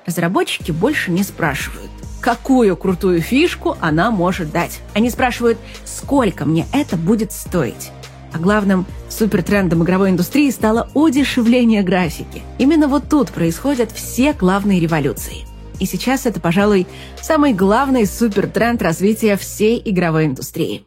разработчики 0.04 0.70
больше 0.70 1.12
не 1.12 1.22
спрашивают– 1.22 1.90
какую 2.26 2.76
крутую 2.76 3.20
фишку 3.20 3.76
она 3.80 4.10
может 4.10 4.50
дать. 4.50 4.80
Они 4.94 5.10
спрашивают, 5.10 5.58
сколько 5.84 6.44
мне 6.44 6.66
это 6.72 6.96
будет 6.96 7.30
стоить. 7.30 7.92
А 8.32 8.38
главным 8.38 8.84
супертрендом 9.08 9.84
игровой 9.84 10.10
индустрии 10.10 10.50
стало 10.50 10.88
удешевление 10.92 11.84
графики. 11.84 12.42
Именно 12.58 12.88
вот 12.88 13.08
тут 13.08 13.30
происходят 13.30 13.92
все 13.92 14.32
главные 14.32 14.80
революции. 14.80 15.46
И 15.78 15.86
сейчас 15.86 16.26
это, 16.26 16.40
пожалуй, 16.40 16.88
самый 17.22 17.52
главный 17.52 18.06
супертренд 18.06 18.82
развития 18.82 19.36
всей 19.36 19.80
игровой 19.84 20.26
индустрии. 20.26 20.84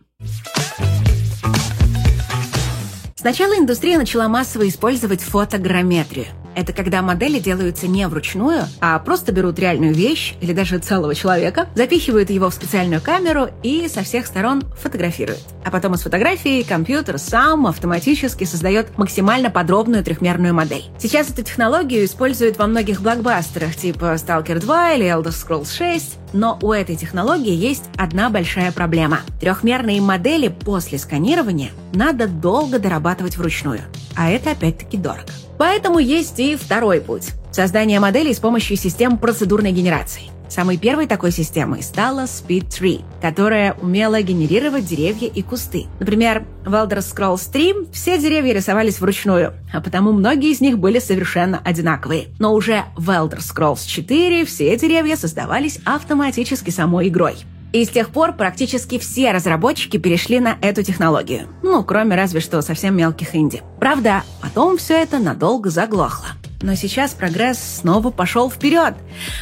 Сначала 3.15 3.58
индустрия 3.58 3.98
начала 3.98 4.27
массово 4.27 4.67
использовать 4.67 5.22
фотограмметрию. 5.22 6.27
Это 6.55 6.73
когда 6.73 7.01
модели 7.01 7.39
делаются 7.39 7.87
не 7.87 8.07
вручную, 8.07 8.63
а 8.81 8.97
просто 8.99 9.31
берут 9.31 9.59
реальную 9.59 9.93
вещь 9.93 10.35
или 10.41 10.53
даже 10.53 10.79
целого 10.79 11.15
человека, 11.15 11.67
запихивают 11.75 12.29
его 12.29 12.49
в 12.49 12.53
специальную 12.53 13.01
камеру 13.01 13.49
и 13.63 13.87
со 13.87 14.03
всех 14.03 14.25
сторон 14.25 14.63
фотографируют. 14.77 15.41
А 15.63 15.71
потом 15.71 15.93
из 15.93 16.01
фотографии 16.01 16.63
компьютер 16.63 17.17
сам 17.17 17.67
автоматически 17.67 18.43
создает 18.43 18.97
максимально 18.97 19.49
подробную 19.49 20.03
трехмерную 20.03 20.53
модель. 20.53 20.83
Сейчас 20.99 21.29
эту 21.29 21.43
технологию 21.43 22.05
используют 22.05 22.57
во 22.57 22.67
многих 22.67 23.01
блокбастерах 23.01 23.75
типа 23.75 24.15
Stalker 24.15 24.59
2 24.59 24.93
или 24.93 25.05
Elder 25.05 25.29
Scrolls 25.29 25.75
6, 25.75 26.17
но 26.33 26.59
у 26.62 26.71
этой 26.71 26.95
технологии 26.95 27.53
есть 27.53 27.85
одна 27.97 28.29
большая 28.29 28.71
проблема. 28.71 29.21
Трехмерные 29.39 30.01
модели 30.01 30.47
после 30.47 30.97
сканирования 30.97 31.71
надо 31.93 32.27
долго 32.27 32.79
дорабатывать 32.79 33.38
вручную. 33.38 33.81
А 34.15 34.29
это 34.29 34.51
опять-таки 34.51 34.97
дорого. 34.97 35.31
Поэтому 35.60 36.00
есть 36.00 36.39
и 36.39 36.56
второй 36.56 37.02
путь– 37.02 37.32
создание 37.52 38.00
моделей 38.00 38.34
с 38.34 38.39
помощью 38.39 38.78
систем 38.78 39.17
процедурной 39.17 39.74
генерации. 39.74 40.32
Самой 40.48 40.78
первой 40.78 41.06
такой 41.06 41.32
системой 41.32 41.84
стала 41.84 42.22
Speed 42.22 42.69
3, 42.69 43.02
которая 43.22 43.74
умела 43.74 44.22
генерировать 44.22 44.86
деревья 44.86 45.28
и 45.28 45.41
кусты. 45.41 45.88
Например, 46.00 46.45
в 46.65 46.74
Elder 46.74 47.00
Scrolls 47.00 47.52
3 47.52 47.91
все 47.91 48.17
деревья 48.17 48.54
рисовались 48.54 49.02
вручную, 49.02 49.54
а 49.74 49.82
потому 49.82 50.13
многие 50.13 50.52
из 50.52 50.62
них 50.62 50.80
были 50.80 51.00
совершенно 51.00 51.60
одинаковые. 51.63 52.30
Но 52.39 52.54
уже 52.54 52.86
в 52.95 53.10
Elder 53.10 53.39
Scrolls 53.39 53.86
4 53.86 54.45
все 54.45 54.78
деревья 54.78 55.17
создавались 55.17 55.82
автоматически 55.84 56.69
самой 56.69 57.10
игрой. 57.10 57.36
И 57.71 57.86
с 57.86 57.89
тех 57.89 58.10
пор 58.10 58.34
практически 58.34 58.97
все 58.97 59.32
разработчики 59.32 59.97
перешли 59.97 60.39
на 60.39 60.58
эту 60.62 60.84
технологию. 60.84 61.47
Ну, 61.62 61.84
кроме 61.84 62.15
разве 62.15 62.39
что 62.39 62.62
совсем 62.62 62.95
мелких 62.97 63.36
инди. 63.36 63.62
Правда, 63.79 64.23
потом 64.41 64.77
все 64.77 65.01
это 65.01 65.19
надолго 65.19 65.69
заглохло. 65.69 66.29
Но 66.62 66.75
сейчас 66.75 67.13
прогресс 67.13 67.58
снова 67.58 68.12
пошел 68.12 68.49
вперед. 68.51 68.95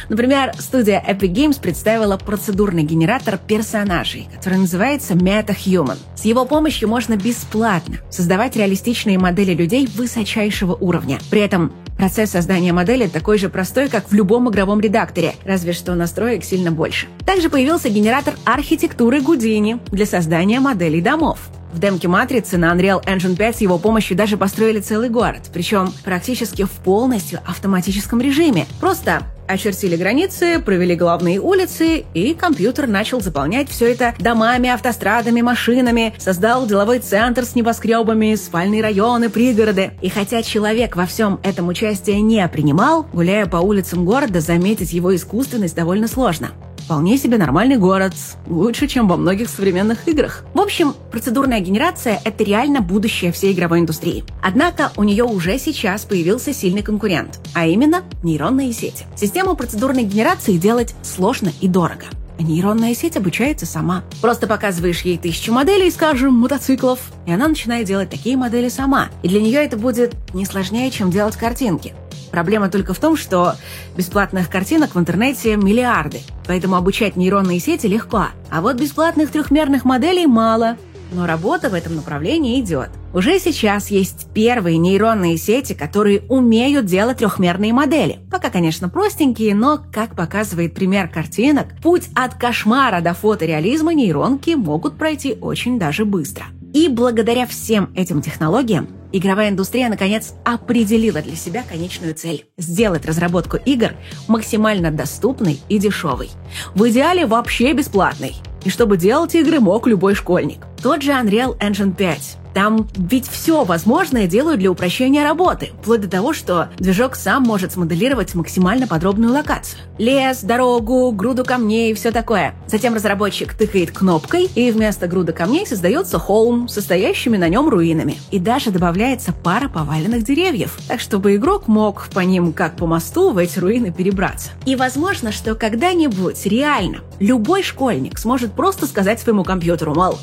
Например, 0.08 0.52
студия 0.58 1.02
Epic 1.04 1.32
Games 1.32 1.60
представила 1.60 2.16
процедурный 2.16 2.84
генератор 2.84 3.38
персонажей, 3.38 4.28
который 4.32 4.58
называется 4.58 5.14
MetaHuman. 5.14 5.98
С 6.14 6.24
его 6.24 6.44
помощью 6.44 6.88
можно 6.88 7.16
бесплатно 7.16 7.96
создавать 8.08 8.54
реалистичные 8.54 9.18
модели 9.18 9.52
людей 9.52 9.88
высочайшего 9.92 10.74
уровня. 10.74 11.18
При 11.28 11.40
этом 11.40 11.72
процесс 11.98 12.30
создания 12.30 12.72
модели 12.72 13.06
такой 13.06 13.36
же 13.36 13.50
простой, 13.50 13.88
как 13.90 14.08
в 14.08 14.14
любом 14.14 14.48
игровом 14.48 14.80
редакторе, 14.80 15.34
разве 15.44 15.74
что 15.74 15.94
настроек 15.94 16.44
сильно 16.44 16.72
больше. 16.72 17.08
Также 17.26 17.50
появился 17.50 17.90
генератор 17.90 18.34
архитектуры 18.46 19.20
Гудини 19.20 19.78
для 19.88 20.06
создания 20.06 20.60
моделей 20.60 21.02
домов. 21.02 21.50
В 21.72 21.80
демке 21.80 22.08
«Матрицы» 22.08 22.56
на 22.56 22.74
Unreal 22.74 23.04
Engine 23.04 23.36
5 23.36 23.56
с 23.56 23.60
его 23.60 23.78
помощью 23.78 24.16
даже 24.16 24.38
построили 24.38 24.80
целый 24.80 25.10
город, 25.10 25.50
причем 25.52 25.92
практически 26.02 26.64
в 26.64 26.70
полностью 26.70 27.40
автоматическом 27.44 28.22
режиме. 28.22 28.66
Просто 28.80 29.22
очертили 29.48 29.96
границы, 29.96 30.60
провели 30.60 30.94
главные 30.94 31.40
улицы, 31.40 32.04
и 32.14 32.34
компьютер 32.34 32.86
начал 32.86 33.20
заполнять 33.20 33.68
все 33.68 33.92
это 33.92 34.14
домами, 34.18 34.68
автострадами, 34.68 35.40
машинами, 35.40 36.14
создал 36.18 36.66
деловой 36.66 36.98
центр 37.00 37.44
с 37.44 37.54
небоскребами, 37.54 38.34
спальные 38.34 38.82
районы, 38.82 39.30
пригороды. 39.30 39.92
И 40.02 40.08
хотя 40.08 40.42
человек 40.42 40.96
во 40.96 41.06
всем 41.06 41.40
этом 41.42 41.68
участие 41.68 42.20
не 42.20 42.46
принимал, 42.48 43.06
гуляя 43.12 43.46
по 43.46 43.56
улицам 43.56 44.04
города, 44.04 44.40
заметить 44.40 44.92
его 44.92 45.14
искусственность 45.16 45.74
довольно 45.74 46.08
сложно. 46.08 46.50
Вполне 46.88 47.18
себе 47.18 47.36
нормальный 47.36 47.76
город, 47.76 48.14
лучше, 48.46 48.86
чем 48.86 49.08
во 49.08 49.18
многих 49.18 49.50
современных 49.50 50.08
играх. 50.08 50.46
В 50.54 50.58
общем, 50.58 50.94
процедурная 51.12 51.60
генерация— 51.60 52.18
это 52.24 52.42
реально 52.44 52.80
будущее 52.80 53.30
всей 53.30 53.52
игровой 53.52 53.80
индустрии. 53.80 54.24
Однако 54.42 54.90
у 54.96 55.04
нее 55.04 55.24
уже 55.24 55.58
сейчас 55.58 56.06
появился 56.06 56.54
сильный 56.54 56.82
конкурент, 56.82 57.40
а 57.52 57.66
именно 57.66 58.04
нейронные 58.22 58.72
сети. 58.72 59.04
Систему 59.16 59.54
процедурной 59.54 60.04
генерации 60.04 60.56
делать 60.56 60.94
сложно 61.02 61.52
и 61.60 61.68
дорого. 61.68 62.06
Нейронная 62.38 62.94
сеть 62.94 63.18
обучается 63.18 63.66
сама. 63.66 64.02
Просто 64.22 64.46
показываешь 64.46 65.02
ей 65.02 65.18
тысячу 65.18 65.52
моделей, 65.52 65.90
скажем, 65.90 66.32
мотоциклов, 66.32 67.00
и 67.26 67.32
она 67.32 67.48
начинает 67.48 67.86
делать 67.86 68.08
такие 68.08 68.38
модели 68.38 68.70
сама. 68.70 69.08
И 69.22 69.28
для 69.28 69.42
нее 69.42 69.62
это 69.62 69.76
будет 69.76 70.14
не 70.32 70.46
сложнее, 70.46 70.90
чем 70.90 71.10
делать 71.10 71.36
картинки. 71.36 71.92
Проблема 72.30 72.68
только 72.68 72.94
в 72.94 72.98
том, 72.98 73.16
что 73.16 73.54
бесплатных 73.96 74.48
картинок 74.48 74.94
в 74.94 74.98
интернете 74.98 75.56
миллиарды, 75.56 76.20
поэтому 76.46 76.76
обучать 76.76 77.16
нейронные 77.16 77.60
сети 77.60 77.86
легко. 77.86 78.26
А 78.50 78.60
вот 78.60 78.76
бесплатных 78.76 79.30
трехмерных 79.30 79.84
моделей 79.84 80.26
мало. 80.26 80.76
Но 81.10 81.26
работа 81.26 81.70
в 81.70 81.74
этом 81.74 81.96
направлении 81.96 82.60
идет. 82.60 82.90
Уже 83.14 83.38
сейчас 83.38 83.90
есть 83.90 84.28
первые 84.34 84.76
нейронные 84.76 85.38
сети, 85.38 85.72
которые 85.72 86.20
умеют 86.28 86.84
делать 86.84 87.18
трехмерные 87.18 87.72
модели. 87.72 88.20
Пока, 88.30 88.50
конечно, 88.50 88.90
простенькие, 88.90 89.54
но, 89.54 89.80
как 89.90 90.14
показывает 90.14 90.74
пример 90.74 91.08
картинок, 91.08 91.68
путь 91.82 92.10
от 92.14 92.34
кошмара 92.34 93.00
до 93.00 93.14
фотореализма 93.14 93.94
нейронки 93.94 94.50
могут 94.50 94.98
пройти 94.98 95.38
очень 95.40 95.78
даже 95.78 96.04
быстро. 96.04 96.44
И 96.74 96.88
благодаря 96.88 97.46
всем 97.46 97.90
этим 97.96 98.20
технологиям 98.20 98.88
Игровая 99.10 99.48
индустрия, 99.48 99.88
наконец, 99.88 100.34
определила 100.44 101.22
для 101.22 101.34
себя 101.34 101.62
конечную 101.62 102.14
цель– 102.14 102.46
сделать 102.58 103.06
разработку 103.06 103.56
игр 103.56 103.92
максимально 104.26 104.90
доступной 104.90 105.60
и 105.68 105.78
дешевой. 105.78 106.30
В 106.74 106.88
идеале 106.90 107.24
вообще 107.24 107.72
бесплатной. 107.72 108.34
И 108.64 108.70
чтобы 108.70 108.98
делать 108.98 109.34
игры 109.34 109.60
мог 109.60 109.86
любой 109.86 110.14
школьник. 110.14 110.66
Тот 110.82 111.02
же 111.02 111.12
Unreal 111.12 111.58
Engine 111.58 111.94
5 111.94 112.38
там 112.58 112.88
ведь 112.96 113.28
все 113.28 113.62
возможное 113.62 114.26
делают 114.26 114.58
для 114.58 114.72
упрощения 114.72 115.22
работы, 115.22 115.70
вплоть 115.80 116.00
до 116.00 116.08
того, 116.08 116.32
что 116.32 116.70
движок 116.76 117.14
сам 117.14 117.44
может 117.44 117.70
смоделировать 117.70 118.34
максимально 118.34 118.88
подробную 118.88 119.32
локацию. 119.32 119.80
Лес, 119.96 120.42
дорогу, 120.42 121.12
груду 121.12 121.44
камней 121.44 121.92
и 121.92 121.94
все 121.94 122.10
такое. 122.10 122.56
Затем 122.66 122.94
разработчик 122.94 123.54
тыкает 123.54 123.92
кнопкой, 123.92 124.50
и 124.52 124.72
вместо 124.72 125.06
груда 125.06 125.32
камней 125.32 125.68
создается 125.68 126.18
холм, 126.18 126.66
состоящими 126.66 127.36
на 127.36 127.48
нем 127.48 127.68
руинами. 127.68 128.16
И 128.32 128.40
даже 128.40 128.72
добавляется 128.72 129.32
пара 129.32 129.68
поваленных 129.68 130.24
деревьев, 130.24 130.76
так 130.88 130.98
чтобы 130.98 131.36
игрок 131.36 131.68
мог 131.68 132.08
по 132.08 132.18
ним, 132.18 132.52
как 132.52 132.74
по 132.74 132.88
мосту, 132.88 133.30
в 133.30 133.38
эти 133.38 133.60
руины 133.60 133.92
перебраться. 133.92 134.50
И 134.66 134.74
возможно, 134.74 135.30
что 135.30 135.54
когда-нибудь 135.54 136.44
реально 136.44 137.02
любой 137.20 137.62
школьник 137.62 138.18
сможет 138.18 138.54
просто 138.54 138.88
сказать 138.88 139.20
своему 139.20 139.44
компьютеру, 139.44 139.94
мол, 139.94 140.18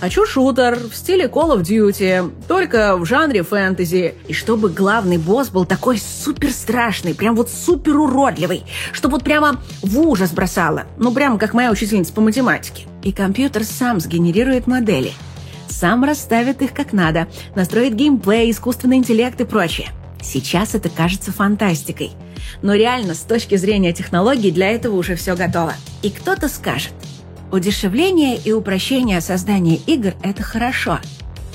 Хочу 0.00 0.26
шутер 0.26 0.78
в 0.78 0.94
стиле 0.94 1.24
Call 1.24 1.58
of 1.58 1.62
Duty, 1.62 2.32
только 2.46 2.96
в 2.96 3.04
жанре 3.04 3.42
фэнтези. 3.42 4.14
И 4.28 4.32
чтобы 4.32 4.68
главный 4.68 5.18
босс 5.18 5.48
был 5.48 5.64
такой 5.64 5.98
супер 5.98 6.52
страшный, 6.52 7.16
прям 7.16 7.34
вот 7.34 7.50
супер 7.50 7.96
уродливый, 7.96 8.64
чтобы 8.92 9.14
вот 9.14 9.24
прямо 9.24 9.60
в 9.82 9.98
ужас 9.98 10.30
бросало. 10.30 10.84
Ну, 10.98 11.12
прямо 11.12 11.36
как 11.36 11.52
моя 11.52 11.72
учительница 11.72 12.12
по 12.12 12.20
математике. 12.20 12.84
И 13.02 13.10
компьютер 13.10 13.64
сам 13.64 13.98
сгенерирует 13.98 14.68
модели. 14.68 15.12
Сам 15.68 16.04
расставит 16.04 16.62
их 16.62 16.72
как 16.72 16.92
надо, 16.92 17.26
настроит 17.56 17.94
геймплей, 17.94 18.52
искусственный 18.52 18.98
интеллект 18.98 19.40
и 19.40 19.44
прочее. 19.44 19.88
Сейчас 20.22 20.76
это 20.76 20.90
кажется 20.90 21.32
фантастикой. 21.32 22.12
Но 22.62 22.74
реально, 22.74 23.14
с 23.14 23.20
точки 23.20 23.56
зрения 23.56 23.92
технологий, 23.92 24.52
для 24.52 24.70
этого 24.70 24.94
уже 24.94 25.16
все 25.16 25.34
готово. 25.34 25.74
И 26.02 26.10
кто-то 26.10 26.48
скажет– 26.48 26.92
Удешевление 27.50 28.36
и 28.36 28.52
упрощение 28.52 29.22
создания 29.22 29.76
игр– 29.76 30.12
это 30.22 30.42
хорошо. 30.42 30.98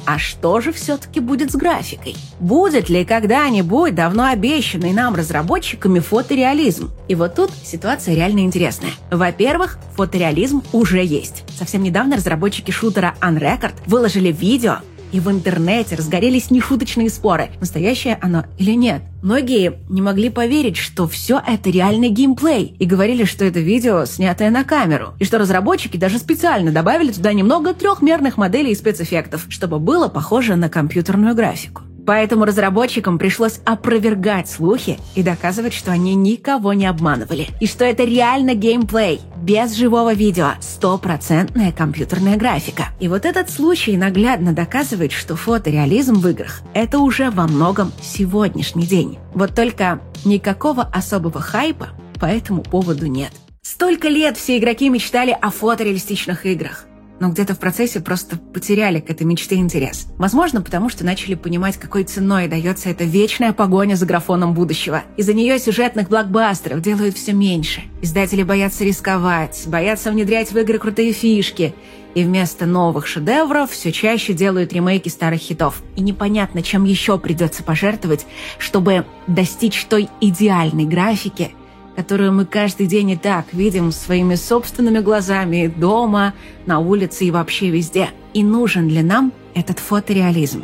А 0.05 0.17
что 0.17 0.59
же 0.59 0.73
все-таки 0.73 1.19
будет 1.19 1.51
с 1.51 1.55
графикой? 1.55 2.15
Будет 2.39 2.89
ли 2.89 3.05
когда-нибудь 3.05 3.95
давно 3.95 4.25
обещанный 4.25 4.91
нам 4.91 5.15
разработчиками 5.15 5.99
фотореализм? 5.99 6.91
И 7.07 7.15
вот 7.15 7.35
тут 7.35 7.51
ситуация 7.63 8.15
реально 8.15 8.39
интересная. 8.39 8.91
Во-первых, 9.11 9.77
фотореализм 9.95 10.63
уже 10.73 11.03
есть. 11.03 11.43
Совсем 11.57 11.83
недавно 11.83 12.17
разработчики 12.17 12.71
шутера 12.71 13.15
Unrecord 13.21 13.75
выложили 13.85 14.31
видео, 14.31 14.79
и 15.13 15.19
в 15.19 15.31
интернете 15.31 15.95
разгорелись 15.95 16.51
нешуточные 16.51 17.09
споры, 17.09 17.51
настоящее 17.61 18.17
оно 18.21 18.43
или 18.57 18.71
нет. 18.71 19.03
Многие 19.21 19.79
не 19.87 20.01
могли 20.01 20.29
поверить, 20.29 20.75
что 20.75 21.07
все 21.07 21.41
это 21.47 21.69
реальный 21.69 22.09
геймплей, 22.09 22.75
и 22.77 22.85
говорили, 22.85 23.23
что 23.23 23.45
это 23.45 23.61
видео, 23.61 24.03
снятое 24.03 24.49
на 24.49 24.65
камеру, 24.65 25.13
и 25.19 25.23
что 25.23 25.37
разработчики 25.37 25.95
даже 25.95 26.17
специально 26.17 26.71
добавили 26.71 27.11
туда 27.13 27.31
немного 27.31 27.73
трехмерных 27.73 28.37
моделей 28.37 28.71
и 28.71 28.75
спецэффектов, 28.75 29.45
чтобы 29.47 29.79
было 29.79 30.09
похоже 30.09 30.55
на 30.57 30.67
компьютерную 30.67 31.35
графику. 31.35 31.83
Поэтому 32.05 32.45
разработчикам 32.45 33.17
пришлось 33.17 33.59
опровергать 33.65 34.49
слухи 34.49 34.99
и 35.15 35.23
доказывать, 35.23 35.73
что 35.73 35.91
они 35.91 36.15
никого 36.15 36.73
не 36.73 36.85
обманывали. 36.85 37.47
И 37.59 37.67
что 37.67 37.85
это 37.85 38.03
реально 38.03 38.55
геймплей, 38.55 39.21
без 39.37 39.73
живого 39.73 40.13
видео, 40.13 40.51
стопроцентная 40.59 41.71
компьютерная 41.71 42.37
графика. 42.37 42.87
И 42.99 43.07
вот 43.07 43.25
этот 43.25 43.49
случай 43.49 43.97
наглядно 43.97 44.53
доказывает, 44.53 45.11
что 45.11 45.35
фотореализм 45.35 46.15
в 46.15 46.27
играх– 46.27 46.61
это 46.73 46.99
уже 46.99 47.29
во 47.29 47.47
многом 47.47 47.91
сегодняшний 48.01 48.85
день. 48.85 49.17
Вот 49.33 49.55
только 49.55 49.99
никакого 50.25 50.83
особого 50.83 51.39
хайпа 51.39 51.89
по 52.19 52.25
этому 52.25 52.63
поводу 52.63 53.07
нет. 53.07 53.31
Столько 53.61 54.09
лет 54.09 54.37
все 54.37 54.57
игроки 54.57 54.89
мечтали 54.89 55.37
о 55.39 55.49
фотореалистичных 55.49 56.45
играх 56.45 56.85
но 57.23 57.29
где-то 57.29 57.55
в 57.55 57.59
процессе 57.59 58.01
просто 58.01 58.35
потеряли 58.35 58.99
к 58.99 59.09
этой 59.09 59.23
мечте 59.23 59.55
интерес. 59.55 60.07
Возможно, 60.17 60.61
потому 60.61 60.89
что 60.89 61.05
начали 61.05 61.35
понимать, 61.35 61.77
какой 61.77 62.03
ценой 62.03 62.49
дается 62.49 62.89
эта 62.89 63.05
вечная 63.05 63.53
погоня 63.53 63.95
за 63.95 64.05
графоном 64.05 64.53
будущего. 64.53 65.03
Из-за 65.15 65.33
нее 65.33 65.57
сюжетных 65.57 66.09
блокбастеров 66.09 66.81
делают 66.81 67.15
все 67.15 67.31
меньше. 67.31 67.83
Издатели 68.01 68.43
боятся 68.43 68.83
рисковать, 68.83 69.63
боятся 69.67 70.11
внедрять 70.11 70.51
в 70.51 70.57
игры 70.57 70.77
крутые 70.79 71.13
фишки. 71.13 71.73
И 72.13 72.25
вместо 72.25 72.65
новых 72.65 73.07
шедевров 73.07 73.71
все 73.71 73.93
чаще 73.93 74.33
делают 74.33 74.73
ремейки 74.73 75.07
старых 75.07 75.39
хитов. 75.39 75.81
И 75.95 76.01
непонятно, 76.01 76.61
чем 76.61 76.83
еще 76.83 77.17
придется 77.17 77.63
пожертвовать, 77.63 78.25
чтобы 78.57 79.05
достичь 79.27 79.85
той 79.85 80.09
идеальной 80.19 80.83
графики– 80.83 81.51
которую 81.95 82.33
мы 82.33 82.45
каждый 82.45 82.87
день 82.87 83.11
и 83.11 83.17
так 83.17 83.53
видим 83.53 83.91
своими 83.91 84.35
собственными 84.35 84.99
глазами 84.99 85.67
дома, 85.67 86.33
на 86.65 86.79
улице 86.79 87.25
и 87.25 87.31
вообще 87.31 87.69
везде. 87.69 88.09
И 88.33 88.43
нужен 88.43 88.87
ли 88.87 89.03
нам 89.03 89.31
этот 89.53 89.79
фотореализм? 89.79 90.63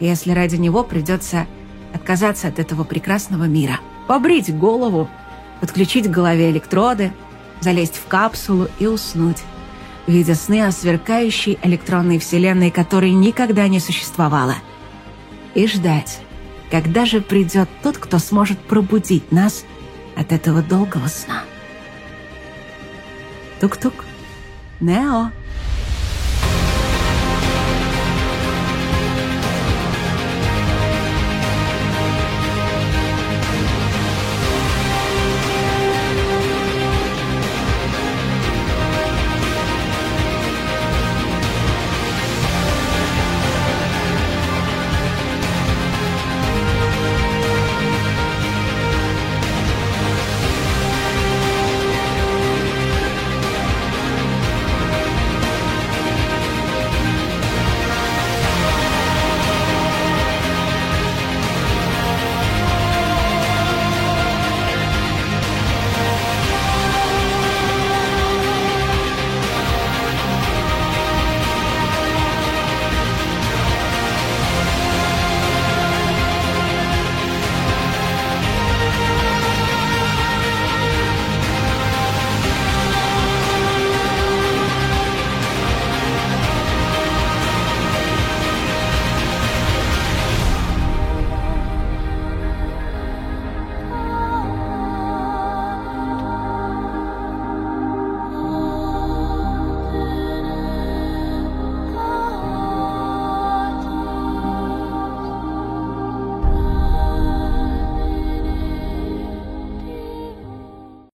Если 0.00 0.32
ради 0.32 0.56
него 0.56 0.82
придется 0.82 1.46
отказаться 1.94 2.48
от 2.48 2.58
этого 2.58 2.84
прекрасного 2.84 3.44
мира, 3.44 3.80
побрить 4.08 4.54
голову, 4.56 5.08
подключить 5.60 6.08
к 6.08 6.10
голове 6.10 6.50
электроды, 6.50 7.12
залезть 7.60 7.96
в 7.96 8.06
капсулу 8.06 8.68
и 8.78 8.86
уснуть, 8.86 9.42
видя 10.06 10.34
сны 10.34 10.66
о 10.66 10.72
сверкающей 10.72 11.58
электронной 11.62 12.18
вселенной, 12.18 12.70
которой 12.70 13.12
никогда 13.12 13.68
не 13.68 13.80
существовало. 13.80 14.56
И 15.54 15.66
ждать, 15.66 16.20
когда 16.70 17.06
же 17.06 17.20
придет 17.20 17.68
тот, 17.82 17.96
кто 17.96 18.18
сможет 18.18 18.58
пробудить 18.58 19.30
нас– 19.30 19.64
от 20.16 20.32
этого 20.32 20.62
долгого 20.62 21.06
сна. 21.08 21.44
Тук-тук. 23.60 24.04
Нео. 24.80 25.30